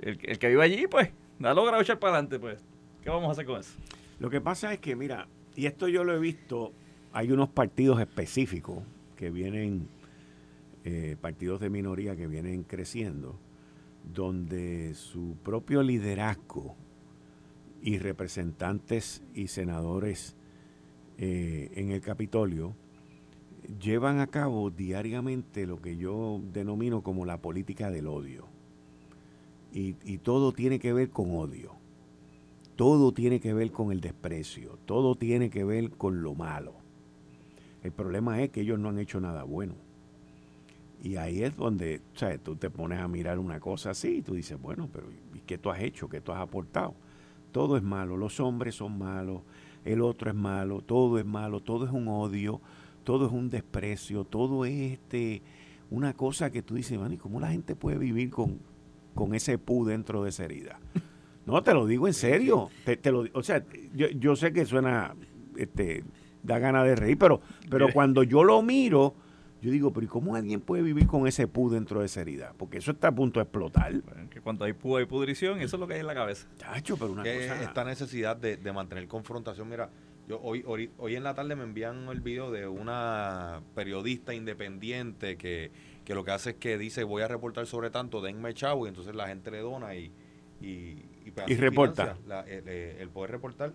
[0.00, 2.62] el, el que vive allí, pues, da logrado echar para adelante, pues,
[3.02, 3.74] ¿qué vamos a hacer con eso?
[4.18, 6.72] Lo que pasa es que, mira, y esto yo lo he visto,
[7.12, 8.82] hay unos partidos específicos
[9.16, 9.88] que vienen,
[10.84, 13.38] eh, partidos de minoría que vienen creciendo,
[14.12, 16.76] donde su propio liderazgo
[17.82, 20.36] y representantes y senadores
[21.18, 22.74] eh, en el Capitolio
[23.80, 28.46] llevan a cabo diariamente lo que yo denomino como la política del odio.
[29.72, 31.77] Y, y todo tiene que ver con odio
[32.78, 36.74] todo tiene que ver con el desprecio, todo tiene que ver con lo malo.
[37.82, 39.74] El problema es que ellos no han hecho nada bueno.
[41.02, 42.38] Y ahí es donde, ¿sabes?
[42.40, 45.58] Tú te pones a mirar una cosa así y tú dices, bueno, pero ¿y qué
[45.58, 46.08] tú has hecho?
[46.08, 46.94] ¿Qué tú has aportado?
[47.50, 49.42] Todo es malo, los hombres son malos,
[49.84, 52.60] el otro es malo, todo es malo, todo es un odio,
[53.02, 55.42] todo es un desprecio, todo es este,
[55.90, 58.60] una cosa que tú dices, man, ¿y cómo la gente puede vivir con,
[59.16, 60.78] con ese pu dentro de esa herida?
[61.48, 62.68] No, te lo digo en serio.
[62.84, 65.14] Te, te lo, o sea, yo, yo sé que suena,
[65.56, 66.04] este,
[66.42, 69.14] da ganas de reír, pero, pero cuando yo lo miro,
[69.62, 72.52] yo digo, pero ¿y cómo alguien puede vivir con ese pu dentro de esa herida?
[72.58, 73.92] Porque eso está a punto de explotar.
[74.02, 76.46] Bueno, que cuando hay púa hay pudrición, eso es lo que hay en la cabeza.
[76.58, 77.62] Chacho, pero una que cosa...
[77.62, 79.70] esta necesidad de, de mantener confrontación.
[79.70, 79.88] Mira,
[80.28, 85.38] yo hoy, hoy, hoy en la tarde me envían el video de una periodista independiente
[85.38, 85.72] que,
[86.04, 88.90] que lo que hace es que dice voy a reportar sobre tanto, denme chavo, y
[88.90, 90.12] entonces la gente le dona y,
[90.60, 91.07] y,
[91.46, 92.14] y, Y reporta.
[92.14, 93.72] financia la- el, eh, el poder reportar.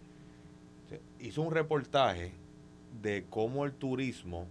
[1.20, 2.32] Hizo un reportaje
[3.02, 4.46] de cómo el turismo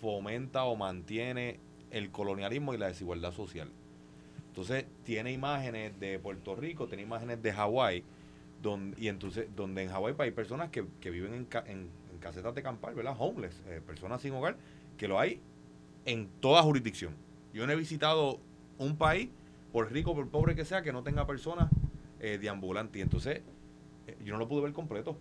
[0.00, 3.68] fomenta o mantiene el colonialismo y la desigualdad social.
[4.48, 8.02] Entonces tiene imágenes de Puerto Rico, tiene imágenes de Hawái,
[8.60, 12.54] donde, y entonces donde en Hawái hay personas que, que viven en, en, en casetas
[12.56, 13.14] de campal, ¿verdad?
[13.16, 14.56] Homeless, eh, personas sin hogar,
[14.96, 15.40] que lo hay
[16.06, 17.14] en toda jurisdicción.
[17.54, 18.40] Yo no he visitado
[18.78, 19.28] un país,
[19.72, 21.70] por rico, por pobre que sea, que no tenga personas
[22.20, 22.98] eh, deambulantes.
[22.98, 23.42] Y entonces
[24.06, 25.18] eh, yo no lo pude ver completo.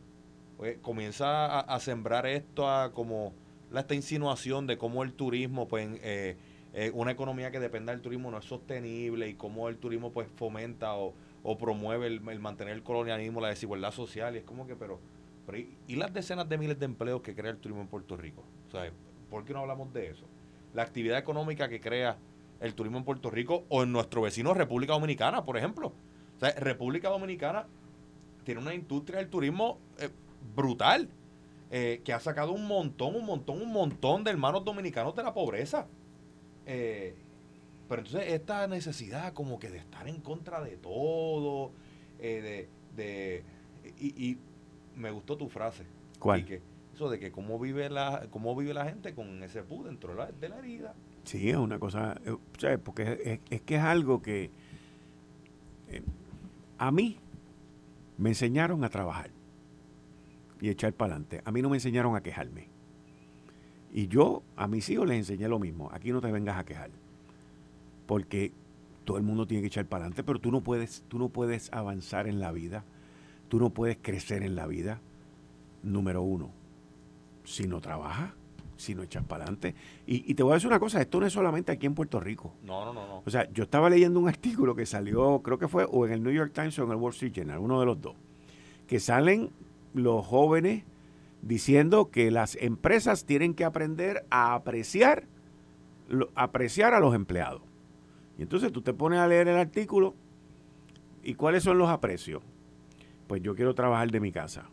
[0.58, 3.34] Pues, comienza a, sembrar esto a como
[3.70, 6.36] la, esta insinuación de cómo el turismo, pues, eh,
[6.74, 10.28] eh, una economía que dependa del turismo no es sostenible y cómo el turismo pues
[10.36, 11.14] fomenta o,
[11.60, 14.36] promueve el, el mantener el colonialismo, la desigualdad social.
[14.36, 15.00] Y es como que, pero,
[15.46, 18.18] pero ¿y, y las decenas de miles de empleos que crea el turismo en Puerto
[18.18, 18.44] Rico?
[18.68, 18.92] O sea,
[19.30, 20.26] ¿por qué no hablamos de eso?
[20.74, 22.18] La actividad económica que crea
[22.60, 25.94] el turismo en Puerto Rico o en nuestro vecino República Dominicana, por ejemplo.
[26.38, 27.68] O sea, República Dominicana
[28.44, 30.10] tiene una industria del turismo eh,
[30.56, 31.10] brutal.
[31.70, 35.34] Eh, que ha sacado un montón, un montón, un montón de hermanos dominicanos de la
[35.34, 35.86] pobreza.
[36.66, 37.14] Eh,
[37.90, 41.72] pero entonces esta necesidad como que de estar en contra de todo,
[42.20, 43.44] eh, de,
[44.00, 44.38] y,
[44.96, 45.84] me gustó tu frase.
[46.20, 46.46] ¿Cuál?
[46.46, 46.62] Que,
[46.96, 50.20] eso de que cómo vive la, cómo vive la gente con ese pu dentro de
[50.20, 50.96] la, de la herida.
[51.26, 52.20] Sí, es una cosa,
[52.84, 54.52] porque es, es, que es algo que
[56.78, 57.18] a mí
[58.18, 59.32] me enseñaron a trabajar
[60.62, 61.42] y echar para adelante.
[61.46, 62.70] A mí no me enseñaron a quejarme.
[63.94, 65.90] Y yo a mis hijos les enseñé lo mismo.
[65.92, 66.92] Aquí no te vengas a quejar.
[68.06, 68.52] Porque
[69.06, 71.72] todo el mundo tiene que echar para adelante, pero tú no puedes, tú no puedes
[71.72, 72.84] avanzar en la vida.
[73.50, 75.00] Tú no puedes crecer en la vida.
[75.84, 76.52] Número uno,
[77.44, 78.34] si no trabajas,
[78.78, 79.76] si no echas para adelante.
[80.06, 82.20] Y, y, te voy a decir una cosa, esto no es solamente aquí en Puerto
[82.20, 82.54] Rico.
[82.64, 83.24] No, no, no, no.
[83.26, 86.24] O sea, yo estaba leyendo un artículo que salió, creo que fue o en el
[86.24, 88.16] New York Times o en el Wall Street Journal, uno de los dos,
[88.88, 89.50] que salen
[89.94, 90.84] los jóvenes
[91.42, 95.26] diciendo que las empresas tienen que aprender a apreciar,
[96.36, 97.62] apreciar a los empleados.
[98.38, 100.14] Y entonces tú te pones a leer el artículo
[101.24, 102.42] y cuáles son los aprecios.
[103.28, 104.70] Pues yo quiero trabajar de mi casa.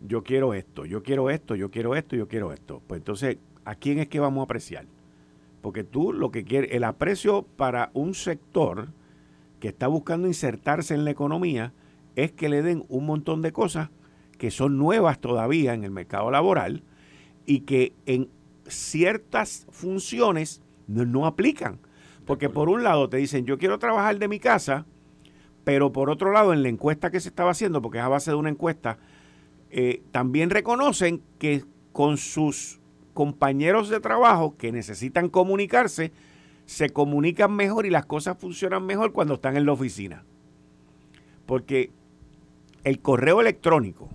[0.00, 2.82] Yo quiero esto, yo quiero esto, yo quiero esto, yo quiero esto.
[2.86, 4.86] Pues entonces, ¿a quién es que vamos a apreciar?
[5.60, 8.88] Porque tú lo que quieres, el aprecio para un sector
[9.60, 11.72] que está buscando insertarse en la economía
[12.16, 13.90] es que le den un montón de cosas
[14.38, 16.82] que son nuevas todavía en el mercado laboral
[17.44, 18.30] y que en
[18.66, 21.78] ciertas funciones no, aplican.
[22.24, 24.86] Porque por un lado te dicen, yo quiero trabajar de mi casa,
[25.64, 28.30] pero por otro lado, en la encuesta que se estaba haciendo, porque es a base
[28.30, 28.98] de una encuesta,
[29.70, 32.80] eh, también reconocen que con sus
[33.14, 36.12] compañeros de trabajo que necesitan comunicarse,
[36.66, 40.24] se comunican mejor y las cosas funcionan mejor cuando están en la oficina.
[41.46, 41.90] Porque
[42.84, 44.08] el correo electrónico,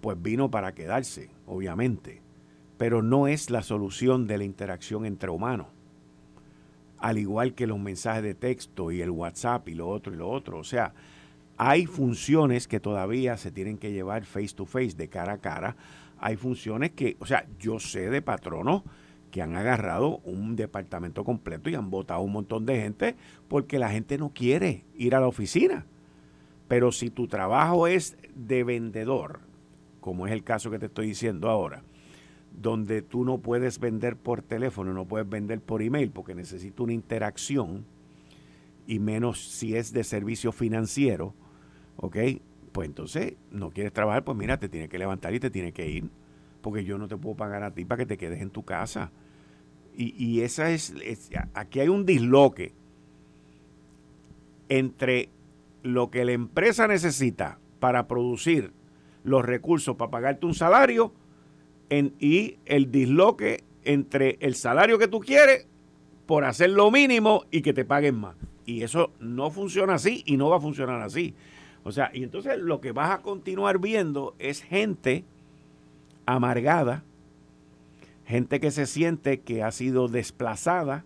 [0.00, 2.20] pues vino para quedarse, obviamente,
[2.76, 5.68] pero no es la solución de la interacción entre humanos.
[6.98, 10.28] Al igual que los mensajes de texto y el WhatsApp y lo otro y lo
[10.28, 10.58] otro.
[10.58, 10.94] O sea,
[11.56, 15.76] hay funciones que todavía se tienen que llevar face to face, de cara a cara.
[16.18, 18.82] Hay funciones que, o sea, yo sé de patronos
[19.30, 23.16] que han agarrado un departamento completo y han votado un montón de gente
[23.48, 25.86] porque la gente no quiere ir a la oficina.
[26.68, 29.40] Pero si tu trabajo es de vendedor,
[30.00, 31.82] como es el caso que te estoy diciendo ahora,
[32.52, 36.92] donde tú no puedes vender por teléfono, no puedes vender por email porque necesita una
[36.92, 37.84] interacción
[38.86, 41.34] y menos si es de servicio financiero,
[41.96, 42.16] ¿ok?
[42.72, 45.88] Pues entonces no quieres trabajar, pues mira, te tiene que levantar y te tiene que
[45.88, 46.10] ir,
[46.60, 49.12] porque yo no te puedo pagar a ti para que te quedes en tu casa.
[49.96, 52.72] Y, y esa es, es, aquí hay un disloque
[54.68, 55.28] entre
[55.82, 58.72] lo que la empresa necesita para producir
[59.24, 61.12] los recursos para pagarte un salario
[62.18, 65.66] y el disloque entre el salario que tú quieres
[66.26, 68.36] por hacer lo mínimo y que te paguen más.
[68.66, 71.34] Y eso no funciona así y no va a funcionar así.
[71.84, 75.24] O sea, y entonces lo que vas a continuar viendo es gente
[76.26, 77.04] amargada,
[78.24, 81.04] gente que se siente que ha sido desplazada,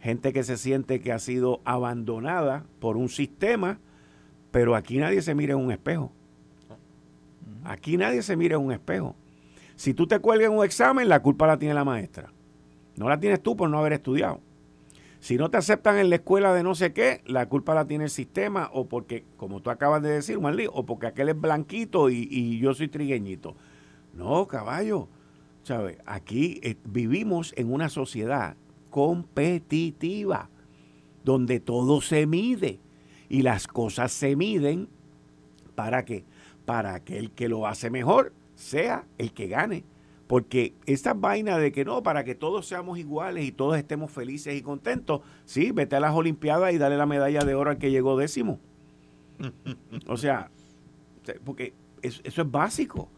[0.00, 3.80] gente que se siente que ha sido abandonada por un sistema,
[4.52, 6.12] pero aquí nadie se mira en un espejo.
[7.64, 9.16] Aquí nadie se mira en un espejo.
[9.74, 12.32] Si tú te cuelgas en un examen, la culpa la tiene la maestra.
[12.96, 14.40] No la tienes tú por no haber estudiado.
[15.22, 18.02] Si no te aceptan en la escuela de no sé qué, la culpa la tiene
[18.02, 22.10] el sistema o porque, como tú acabas de decir, Marley, o porque aquel es blanquito
[22.10, 23.54] y, yo soy trigueñito.
[24.14, 25.06] No, caballo.
[25.62, 25.98] ¿Sabes?
[26.06, 28.56] Aquí eh, vivimos en una sociedad
[28.90, 30.50] competitiva
[31.22, 32.80] donde todo se mide
[33.28, 34.88] y las cosas se miden
[35.76, 36.24] para que
[36.64, 39.84] para que el que lo hace mejor sea el que gane.
[40.32, 44.54] Porque esta vaina de que no, para que todos seamos iguales y todos estemos felices
[44.54, 47.90] y contentos, sí, vete a las Olimpiadas y dale la medalla de oro al que
[47.90, 48.58] llegó décimo.
[50.06, 50.50] o sea,
[51.44, 53.10] porque eso, es básico.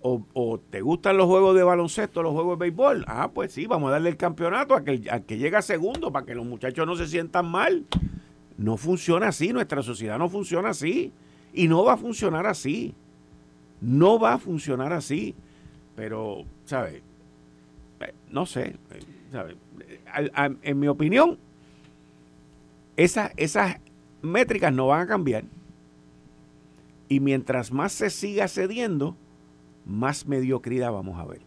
[0.00, 3.04] O, te gustan los juegos de baloncesto, los juegos de béisbol.
[3.06, 6.24] Ah, pues sí, vamos a darle el campeonato a que, a que llega segundo para
[6.24, 7.84] que los muchachos no se sientan mal.
[8.56, 11.12] No funciona así, nuestra sociedad no funciona así.
[11.52, 12.94] Y no va a funcionar así.
[13.82, 15.34] No va a funcionar así.
[15.96, 17.02] Pero, ¿sabes?
[18.00, 18.76] Eh, no sé,
[19.32, 19.56] ¿sabes?
[20.62, 21.38] En mi opinión,
[22.96, 23.78] esas, esas
[24.22, 25.44] métricas no van a cambiar.
[27.08, 29.16] Y mientras más se siga cediendo,
[29.86, 31.40] más mediocridad vamos a ver.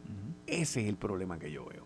[0.47, 1.83] Ese es el problema que yo veo.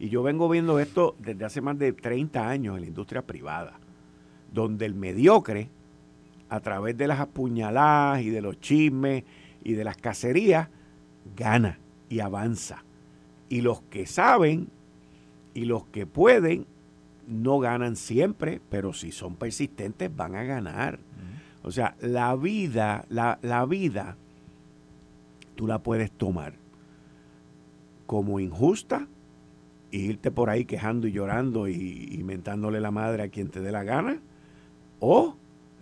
[0.00, 3.78] Y yo vengo viendo esto desde hace más de 30 años en la industria privada,
[4.52, 5.68] donde el mediocre
[6.48, 9.24] a través de las apuñaladas y de los chismes
[9.62, 10.68] y de las cacerías,
[11.36, 11.78] gana
[12.14, 12.84] y avanza.
[13.48, 14.68] Y los que saben
[15.52, 16.64] y los que pueden
[17.26, 21.00] no ganan siempre, pero si son persistentes van a ganar.
[21.64, 24.16] O sea, la vida, la, la vida,
[25.56, 26.54] tú la puedes tomar
[28.06, 29.08] como injusta
[29.90, 33.60] e irte por ahí quejando y llorando y, y mentándole la madre a quien te
[33.60, 34.20] dé la gana,
[35.00, 35.36] o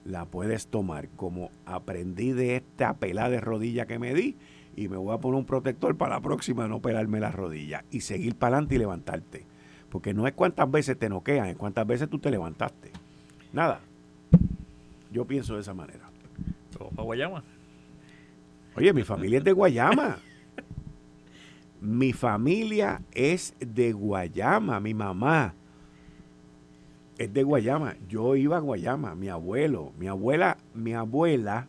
[0.07, 4.37] la puedes tomar como aprendí de esta pelada de rodilla que me di
[4.77, 8.01] y me voy a poner un protector para la próxima no pelarme la rodilla y
[8.01, 9.47] seguir para adelante y levantarte.
[9.91, 12.91] Porque no es cuántas veces te noquean, es cuántas veces tú te levantaste.
[13.53, 13.81] Nada.
[15.11, 16.09] Yo pienso de esa manera.
[16.97, 17.45] ¿A Guayama?
[18.75, 20.16] Oye, mi familia es de Guayama.
[21.81, 25.55] mi familia es de Guayama, mi mamá
[27.18, 27.97] es de Guayama.
[28.09, 31.68] Yo iba a Guayama, mi abuelo, mi abuela, mi abuela,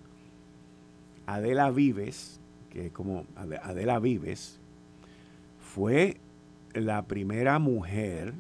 [1.26, 2.40] Adela Vives,
[2.74, 4.60] que es como Adela Vives,
[5.60, 6.18] fue
[6.74, 8.34] la primera mujer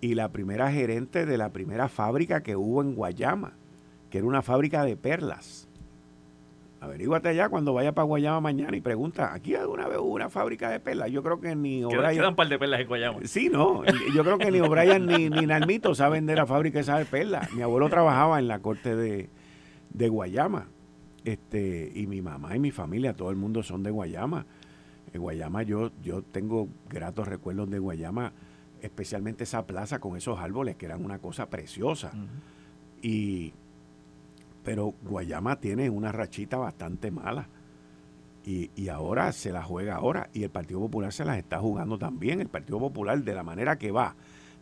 [0.00, 3.54] y la primera gerente de la primera fábrica que hubo en Guayama,
[4.10, 5.68] que era una fábrica de perlas.
[6.80, 10.70] Averíguate allá cuando vaya para Guayama mañana y pregunta, ¿aquí alguna vez hubo una fábrica
[10.70, 11.10] de perlas?
[11.10, 12.12] Yo creo que ni O'Brien...
[12.12, 13.18] Quedan un par de perlas en Guayama.
[13.24, 13.82] Sí, no.
[14.14, 17.50] Yo creo que ni O'Brien ni, ni Nalmito saben de la fábrica esa de perlas.
[17.52, 19.30] Mi abuelo trabajaba en la corte de,
[19.90, 20.68] de Guayama.
[21.24, 24.46] Este, y mi mamá y mi familia, todo el mundo son de Guayama.
[25.12, 28.32] En Guayama yo, yo tengo gratos recuerdos de Guayama,
[28.82, 32.12] especialmente esa plaza con esos árboles que eran una cosa preciosa.
[33.00, 33.54] Y
[34.64, 37.48] pero Guayama tiene una rachita bastante mala.
[38.46, 40.28] Y, ahora se la juega ahora.
[40.34, 42.40] Y el Partido Popular se las está jugando también.
[42.40, 44.16] El Partido Popular, de la manera que va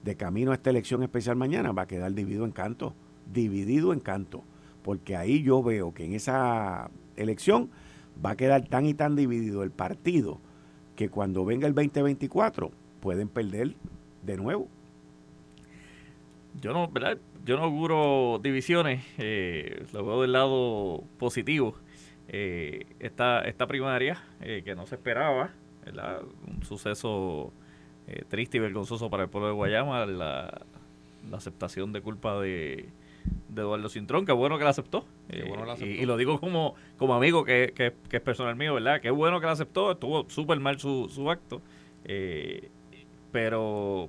[0.05, 2.95] de camino a esta elección especial mañana, va a quedar dividido en canto.
[3.33, 4.45] Dividido en canto.
[4.83, 7.71] Porque ahí yo veo que en esa elección
[8.25, 10.41] va a quedar tan y tan dividido el partido
[10.97, 12.71] que cuando venga el 2024
[13.01, 13.75] pueden perder
[14.23, 14.69] de nuevo.
[16.61, 17.19] Yo no, ¿verdad?
[17.45, 21.75] yo no auguro divisiones, eh, lo veo del lado positivo.
[22.29, 25.51] Eh, esta, esta primaria eh, que no se esperaba,
[26.47, 27.53] un suceso
[28.07, 30.63] eh, triste y vergonzoso para el pueblo de Guayama, la,
[31.33, 32.89] aceptación de culpa de,
[33.55, 35.05] Eduardo Cintrón, qué bueno que la aceptó.
[35.81, 39.01] Y, lo digo como, como amigo que, que, que, es personal mío, ¿verdad?
[39.01, 41.61] Qué bueno que la aceptó, estuvo súper mal su, su acto.
[43.31, 44.09] pero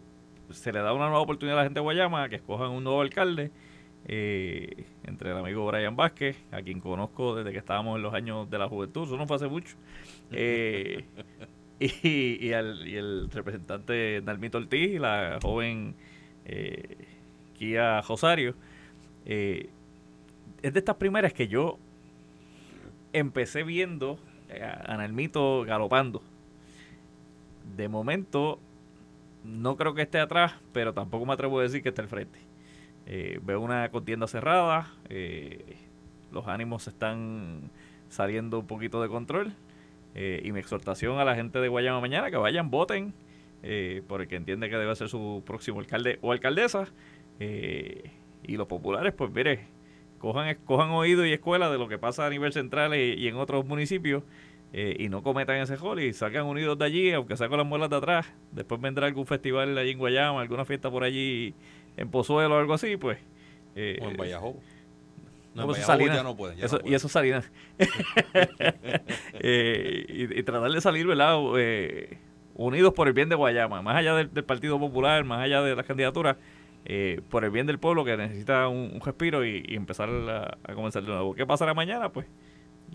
[0.49, 3.01] se le da una nueva oportunidad a la gente de Guayama que escojan un nuevo
[3.01, 3.51] alcalde.
[4.05, 8.49] Eh, entre el amigo Brian Vázquez, a quien conozco desde que estábamos en los años
[8.49, 9.77] de la juventud, eso no fue hace mucho,
[10.31, 11.05] eh,
[11.79, 15.95] y, el representante Nalmito Ortiz, la joven
[16.45, 16.97] eh,
[17.57, 18.55] Kia Rosario.
[19.25, 21.77] Es de estas primeras que yo
[23.13, 24.19] empecé viendo
[24.85, 26.21] a Nalmito galopando.
[27.75, 28.59] De momento
[29.43, 32.39] no creo que esté atrás, pero tampoco me atrevo a decir que esté al frente.
[33.05, 35.75] Eh, veo una contienda cerrada, eh,
[36.31, 37.69] los ánimos están
[38.09, 39.53] saliendo un poquito de control
[40.15, 43.13] eh, y mi exhortación a la gente de Guayama mañana que vayan, voten
[44.09, 46.89] por el que entiende que debe ser su próximo alcalde o alcaldesa
[48.43, 49.67] y los populares pues mire,
[50.19, 53.65] cojan, cojan oído y escuela de lo que pasa a nivel central y en otros
[53.65, 54.23] municipios
[54.75, 57.91] eh, y no cometan ese gol y salgan unidos de allí, aunque con las muelas
[57.91, 58.25] de atrás.
[58.51, 61.53] Después vendrá algún festival allí en Guayama, alguna fiesta por allí
[61.95, 63.19] en Pozuelo o algo así, pues.
[63.75, 64.59] Eh, o en Vallejo.
[65.53, 66.57] No, pues ya no pueden.
[66.57, 67.51] Y eso Salinas.
[69.39, 71.37] eh, y, tratar de salir, ¿verdad?
[71.59, 72.17] Eh,
[72.55, 75.85] unidos por el bien de Guayama, más allá del, Partido Popular, más allá de las
[75.85, 76.37] candidaturas,
[76.85, 81.03] eh, por el bien del pueblo que necesita un, respiro y, empezar a, a, comenzar
[81.03, 81.33] de nuevo.
[81.33, 82.09] ¿Qué pasará mañana?
[82.09, 82.27] Pues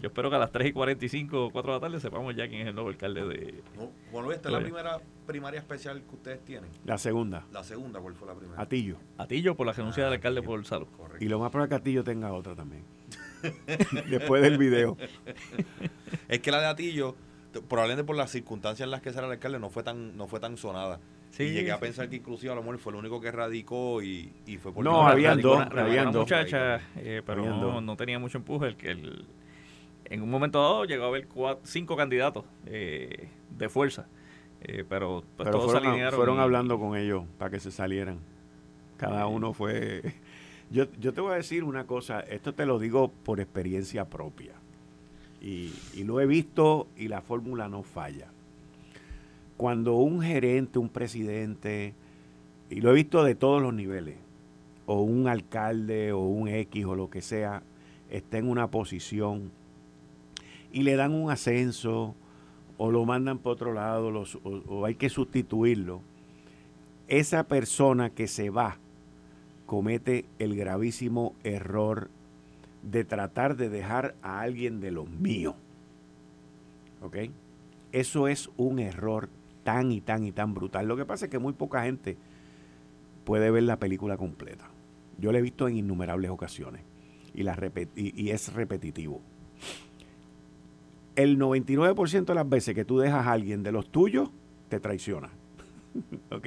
[0.01, 2.49] yo espero que a las 3 y 45 o 4 de la tarde sepamos ya
[2.49, 3.63] quién es el nuevo alcalde de.
[4.13, 6.71] bueno, esta es la primera primaria especial que ustedes tienen.
[6.85, 7.47] La segunda.
[7.53, 8.61] La segunda, ¿cuál fue la primera?
[8.61, 8.97] Atillo.
[9.17, 10.87] Atillo por la renuncia del ah, alcalde por el salud.
[11.21, 12.85] Y lo más probable que Atillo tenga otra también.
[14.11, 14.97] Después del video.
[16.29, 17.17] es que la de Atillo,
[17.69, 20.39] probablemente por las circunstancias en las que será el alcalde, no fue tan, no fue
[20.39, 21.01] tan sonada.
[21.31, 24.03] Sí, y llegué a pensar que inclusive a lo mejor fue el único que radicó
[24.03, 28.19] y, y fue por no había dos había dos muchacha eh, pero no, no, tenía
[28.19, 29.27] mucho empuje el que el
[30.11, 31.29] en un momento dado llegó a haber
[31.65, 34.07] cinco candidatos eh, de fuerza,
[34.61, 38.19] eh, pero, pues, todos fueron, alinearon fueron hablando con ellos para que se salieran.
[38.97, 40.15] Cada uno fue...
[40.71, 44.53] Yo, yo te voy a decir una cosa, esto te lo digo por experiencia propia.
[45.41, 48.31] Y, y lo he visto y la fórmula no falla.
[49.59, 51.93] Cuando un gerente, un presidente,
[52.71, 54.17] y lo he visto de todos los niveles,
[54.87, 57.63] o un alcalde o un X o lo que sea,
[58.09, 59.51] está en una posición
[60.73, 62.15] y le dan un ascenso
[62.77, 66.01] o lo mandan para otro lado o, hay que sustituirlo,
[67.09, 68.79] esa persona que se va
[69.67, 72.09] comete el gravísimo error
[72.83, 75.55] de tratar de dejar a alguien de los míos.
[77.03, 77.17] ¿Ok?
[77.93, 79.29] Eso es un error
[79.69, 80.89] tan y tan y tan brutal.
[80.89, 82.17] Lo que pasa es que muy poca gente
[83.25, 84.71] puede ver la película completa.
[85.19, 86.81] Yo la he visto en innumerables ocasiones
[87.35, 89.21] y, es repetitivo
[91.17, 94.31] el 99% de las veces que tú dejas a alguien de los tuyos,
[94.71, 95.29] te traiciona.
[96.31, 96.47] ¿Ok?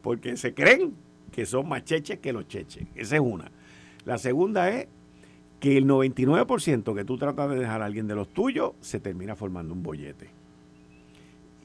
[0.00, 0.94] Porque se creen
[1.32, 2.86] que son más cheches que los cheches.
[2.94, 3.50] Esa es una.
[4.04, 4.86] La segunda es
[5.58, 9.34] que el 99% que tú tratas de dejar a alguien de los tuyos, se termina
[9.34, 10.28] formando un bollete.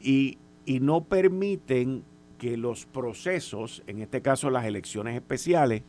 [0.01, 0.39] Y,
[0.79, 2.03] no permiten
[2.37, 5.83] que los procesos, en este caso las elecciones especiales,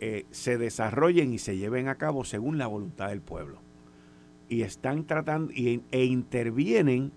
[0.00, 3.60] eh, se desarrollen y se lleven a cabo según la voluntad del pueblo
[4.50, 7.12] y están tratando y, e intervienen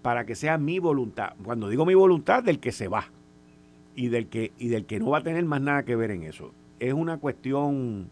[0.00, 1.34] para que sea mi voluntad.
[1.42, 3.10] Cuando digo mi voluntad, del que se va
[3.94, 6.22] y del que, y del que no va a tener más nada que ver en
[6.22, 6.54] eso.
[6.78, 8.08] Es una cuestión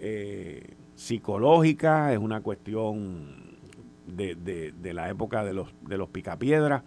[0.00, 3.51] eh, psicológica, es una cuestión
[4.16, 6.82] de, de, la época de los, de los picapiedras,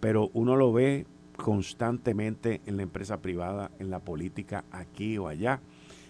[0.00, 1.06] pero uno lo ve
[1.36, 5.60] constantemente en la empresa privada, en la política, aquí o allá,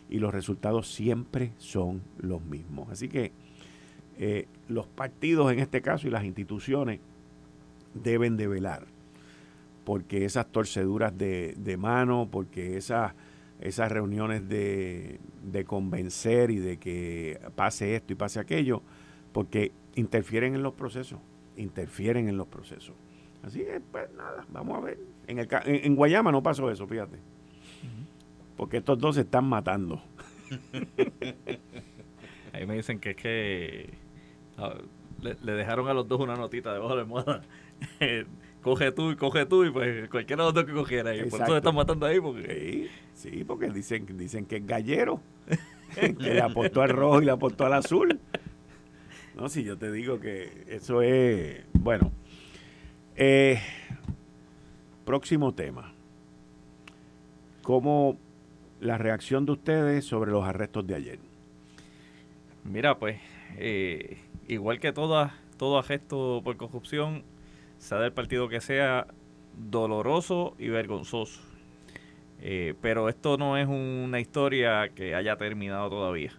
[0.09, 2.91] y los resultados siempre son los mismos.
[2.91, 3.33] Así que
[4.19, 7.01] eh, los partidos en este caso y las instituciones
[7.95, 8.87] deben de velar
[9.87, 13.13] porque esas torceduras de, mano, porque esas,
[13.61, 15.21] esas reuniones de,
[15.65, 18.83] convencer y de que pase esto y pase aquello,
[19.31, 21.19] porque interfieren en los procesos,
[21.57, 22.95] interfieren en los procesos.
[23.43, 24.99] Así es, pues nada, vamos a ver.
[25.27, 27.19] En, el, en, Guayama no pasó eso, fíjate.
[28.57, 30.01] Porque estos dos se están matando.
[32.53, 34.07] Ahí me dicen que es que
[34.59, 34.75] Ah,
[35.21, 37.43] le, dejaron a los dos una notita debajo de la almohada.
[38.63, 41.15] coge tú y coge tú y pues cualquiera de los dos que cogiera.
[41.15, 42.21] Y por eso se están matando ahí.
[42.21, 42.89] Porque...
[43.13, 45.21] Sí, porque dicen, dicen que es gallero.
[45.95, 48.21] que le aportó al rojo y le aportó al azul.
[49.37, 51.63] No, si yo te digo que eso es...
[51.75, 52.11] Bueno.
[53.17, 53.61] Eh,
[55.05, 55.93] próximo tema.
[57.63, 58.17] ¿Cómo
[58.81, 61.19] la reacción de ustedes sobre los arrestos de ayer?
[62.65, 63.21] Mira, pues...
[63.59, 64.19] Eh,
[64.49, 67.23] igual que toda, todo gesto por corrupción,
[67.79, 69.07] sea del partido que sea,
[69.55, 71.43] doloroso y vergonzoso.
[72.41, 76.33] Eh, pero esto no es una historia que haya terminado todavía.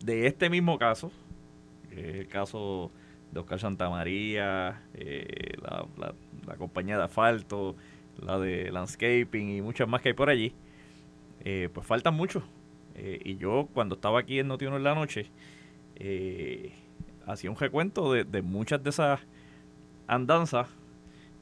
[0.00, 1.10] De este mismo caso,
[1.90, 2.90] el caso
[3.32, 5.86] de Oscar Santamaría, eh, la,
[6.46, 7.76] la, compañía de asfalto,
[8.20, 10.54] la de landscaping y muchas más que hay por allí,
[11.72, 12.42] pues faltan muchos.
[12.96, 15.30] y yo cuando estaba aquí en Notiuno en la noche,
[16.00, 16.72] eh,
[17.26, 19.20] hacía un recuento de, muchas de esas
[20.06, 20.68] andanzas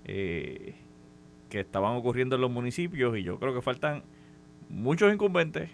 [0.04, 0.74] eh,
[1.50, 4.02] que estaban ocurriendo en los municipios y yo creo que faltan
[4.68, 5.70] muchos incumbentes,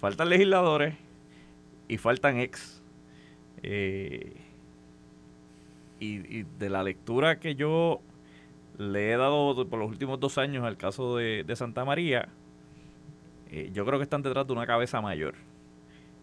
[0.00, 0.94] faltan legisladores
[1.92, 2.82] y faltan ex.
[3.62, 4.34] Eh,
[6.00, 8.00] y, de la lectura que yo
[8.78, 12.30] le he dado por los últimos dos años al caso de, Santa María,
[13.50, 15.34] eh, yo creo que están detrás de una cabeza mayor.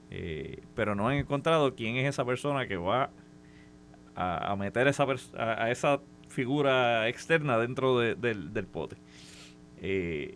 [0.10, 3.12] Eh, pero no han encontrado quién es esa persona que va
[4.16, 5.06] a, meter esa
[5.38, 8.98] a, esa figura externa dentro del, del, pote.
[9.82, 10.36] Eh,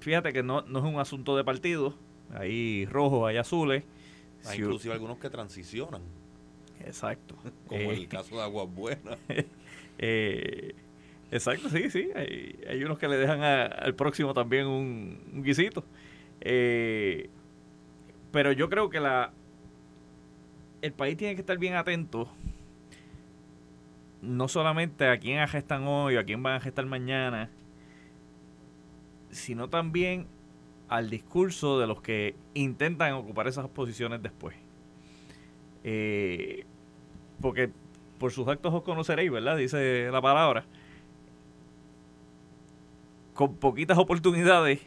[0.00, 1.94] fíjate que no, no es un asunto de partido,
[2.32, 3.84] hay rojos, hay azules.
[4.46, 6.02] Hay inclusive algunos que transicionan.
[6.80, 7.36] Exacto.
[7.66, 9.18] Como en el eh, caso de Aguas Buenas.
[11.30, 12.10] exacto, sí, sí.
[12.14, 15.84] Hay, hay unos que le dejan al próximo también un, un guisito.
[16.40, 17.30] Eh,
[18.32, 19.32] pero yo creo que la
[20.80, 22.28] el país tiene que estar bien atento
[24.22, 27.50] no solamente a quién gestar hoy o a quién van a gestar mañana,
[29.30, 30.28] sino también
[30.92, 34.54] al discurso de los que intentan ocupar esas posiciones después.
[35.84, 36.66] Eh,
[37.40, 37.70] porque
[38.18, 39.56] por sus actos os conoceréis, ¿verdad?
[39.56, 40.66] Dice la palabra.
[43.32, 44.80] Con poquitas oportunidades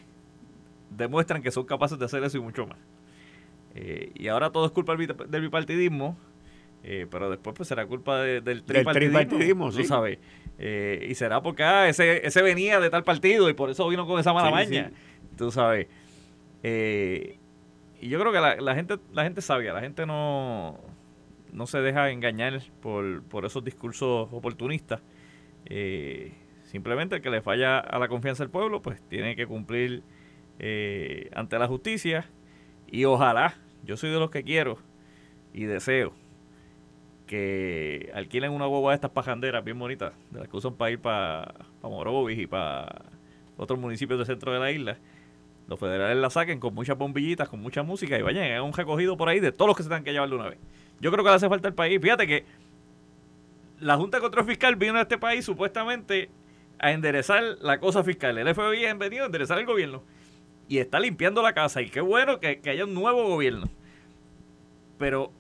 [0.91, 2.77] demuestran que son capaces de hacer eso y mucho más.
[3.73, 6.19] Eh, y ahora todo es culpa del, bipartidismo,
[6.83, 9.83] eh, pero después pues será culpa del tripartidismo, sí.
[9.85, 10.19] sabes.
[10.59, 14.05] Eh, y será porque ah, ese, ese venía de tal partido y por eso vino
[14.05, 14.91] con esa mala maña,
[15.37, 15.87] tú sabes.
[16.63, 20.79] y yo creo que la, gente la gente sabia, la gente no,
[21.51, 25.01] no se deja engañar por, por esos discursos oportunistas.
[26.63, 30.03] simplemente el que le falla a la confianza del pueblo, pues tiene que cumplir
[30.57, 32.25] eh, ante la justicia
[32.87, 34.77] y ojalá, yo soy de los que quiero
[35.53, 36.13] y deseo
[37.27, 40.99] que alquilen una guagua de estas pajanderas bien bonitas, de las que usan para ir
[40.99, 43.03] para pa Morovis y para
[43.57, 44.97] otros municipios del centro de la isla.
[45.67, 49.17] Los federales la saquen con muchas bombillitas, con mucha música y vayan, hagan un recogido
[49.17, 50.59] por ahí de todos los que se tengan que llevar de una vez.
[50.99, 51.99] Yo creo que le hace falta al país.
[52.01, 52.45] Fíjate que
[53.79, 56.29] la Junta de Control Fiscal vino a este país supuestamente
[56.79, 58.37] a enderezar la cosa fiscal.
[58.37, 60.03] El FBI ha venido a enderezar el gobierno
[60.67, 61.81] y está limpiando la casa.
[61.81, 63.67] Y qué bueno que, que haya un nuevo gobierno.
[64.97, 65.31] Pero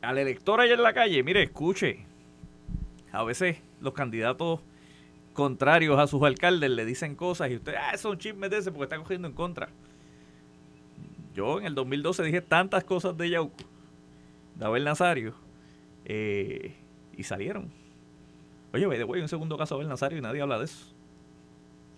[0.00, 2.06] al elector allá en la calle, mire, escuche,
[3.12, 4.60] a veces los candidatos
[5.38, 8.86] contrarios a sus alcaldes le dicen cosas y usted, ah, son chismes de ese porque
[8.86, 9.68] está cogiendo en contra.
[11.32, 13.54] Yo en el 2012 dije tantas cosas de Yauco,
[14.56, 15.34] de Abel Nazario,
[16.06, 16.74] eh,
[17.16, 17.70] y salieron.
[18.72, 20.92] Oye, de voy un segundo caso Abel Nazario y nadie habla de eso.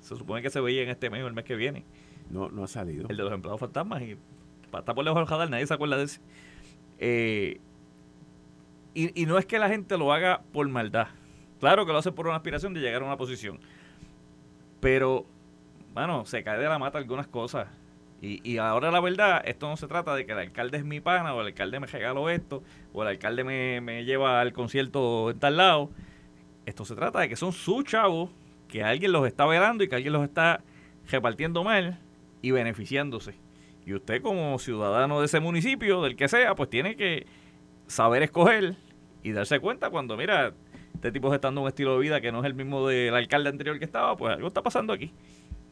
[0.00, 1.86] Se supone que se veía en este mes o el mes que viene.
[2.28, 3.08] No, no ha salido.
[3.08, 4.18] El de los empleados fantasmas y
[4.70, 6.20] está por lejos del radar, nadie se acuerda de ese.
[6.98, 7.58] Eh,
[8.92, 11.08] y, no es que la gente lo haga por maldad.
[11.60, 13.60] Claro que lo hace por una aspiración de llegar a una posición.
[14.80, 15.26] Pero,
[15.92, 17.68] bueno, se cae de la mata algunas cosas.
[18.22, 21.00] Y, y, ahora la verdad, esto no se trata de que el alcalde es mi
[21.00, 25.30] pana o el alcalde me regaló esto o el alcalde me, me lleva al concierto
[25.30, 25.90] en tal lado.
[26.66, 28.30] Esto se trata de que son sus chavos,
[28.68, 30.62] que alguien los está velando y que alguien los está
[31.10, 31.98] repartiendo mal
[32.42, 33.34] y beneficiándose.
[33.86, 37.26] Y usted como ciudadano de ese municipio, del que sea, pues tiene que
[37.86, 38.76] saber escoger
[39.22, 40.52] y darse cuenta cuando, mira,
[40.94, 43.48] este tipo está dando un estilo de vida que no es el mismo del alcalde
[43.48, 45.12] anterior que estaba, pues algo está pasando aquí.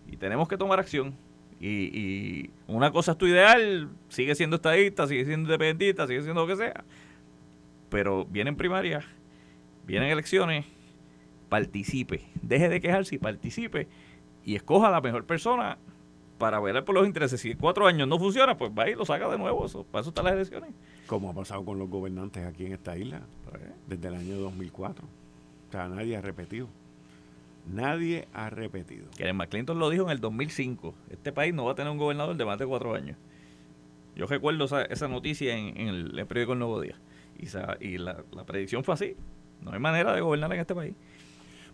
[0.06, 1.14] Y tenemos que tomar acción.
[1.60, 6.46] Y, una cosa es tu ideal, sigue siendo estadista, sigue siendo independentista, sigue siendo lo
[6.46, 6.84] que sea.
[7.90, 9.04] Pero vienen primarias,
[9.84, 10.66] vienen elecciones,
[11.48, 12.22] participe.
[12.42, 13.88] Deje de quejarse y participe.
[14.44, 15.78] Y escoja a la mejor persona
[16.39, 17.41] para ver por los intereses.
[17.41, 19.66] Si cuatro años no funciona, pues va y lo saca de nuevo.
[19.66, 20.70] Eso, para eso están las elecciones.
[21.07, 25.05] Como ha pasado con los gobernantes aquí en esta isla, pues, desde el año 2004.
[25.05, 26.68] O sea, nadie ha repetido.
[27.70, 29.07] Nadie ha repetido.
[29.18, 30.95] Karen McClinton lo dijo en el 2005.
[31.11, 33.16] Este país no va a tener un gobernador de más de cuatro años.
[34.16, 36.97] Yo recuerdo esa, noticia en, el, periódico El Nuevo Día.
[37.39, 37.47] Y,
[37.86, 39.16] y la, la predicción fue así.
[39.61, 40.95] No hay manera de gobernar en este país.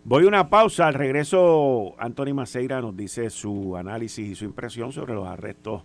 [0.07, 0.85] Voy a una pausa.
[0.85, 5.81] Al regreso, Anthony Maceira nos dice su análisis y su impresión sobre los arrestos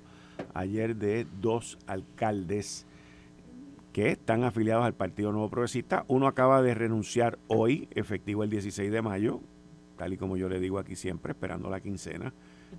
[0.52, 2.86] ayer de dos alcaldes
[3.94, 6.04] que están afiliados al Partido Nuevo Progresista.
[6.06, 9.40] Uno acaba de renunciar hoy, efectivo el 16 de mayo,
[9.96, 12.34] tal y como yo le digo aquí siempre, esperando la quincena.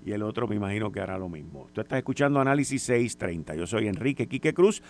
[0.06, 1.70] Y el otro me imagino que hará lo mismo.
[1.74, 3.56] Tú estás escuchando Análisis 630.
[3.56, 4.84] Yo soy Enrique Quique Cruz,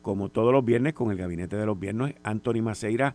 [0.00, 3.14] como todos los viernes, con el gabinete de los viernes, Anthony Maceira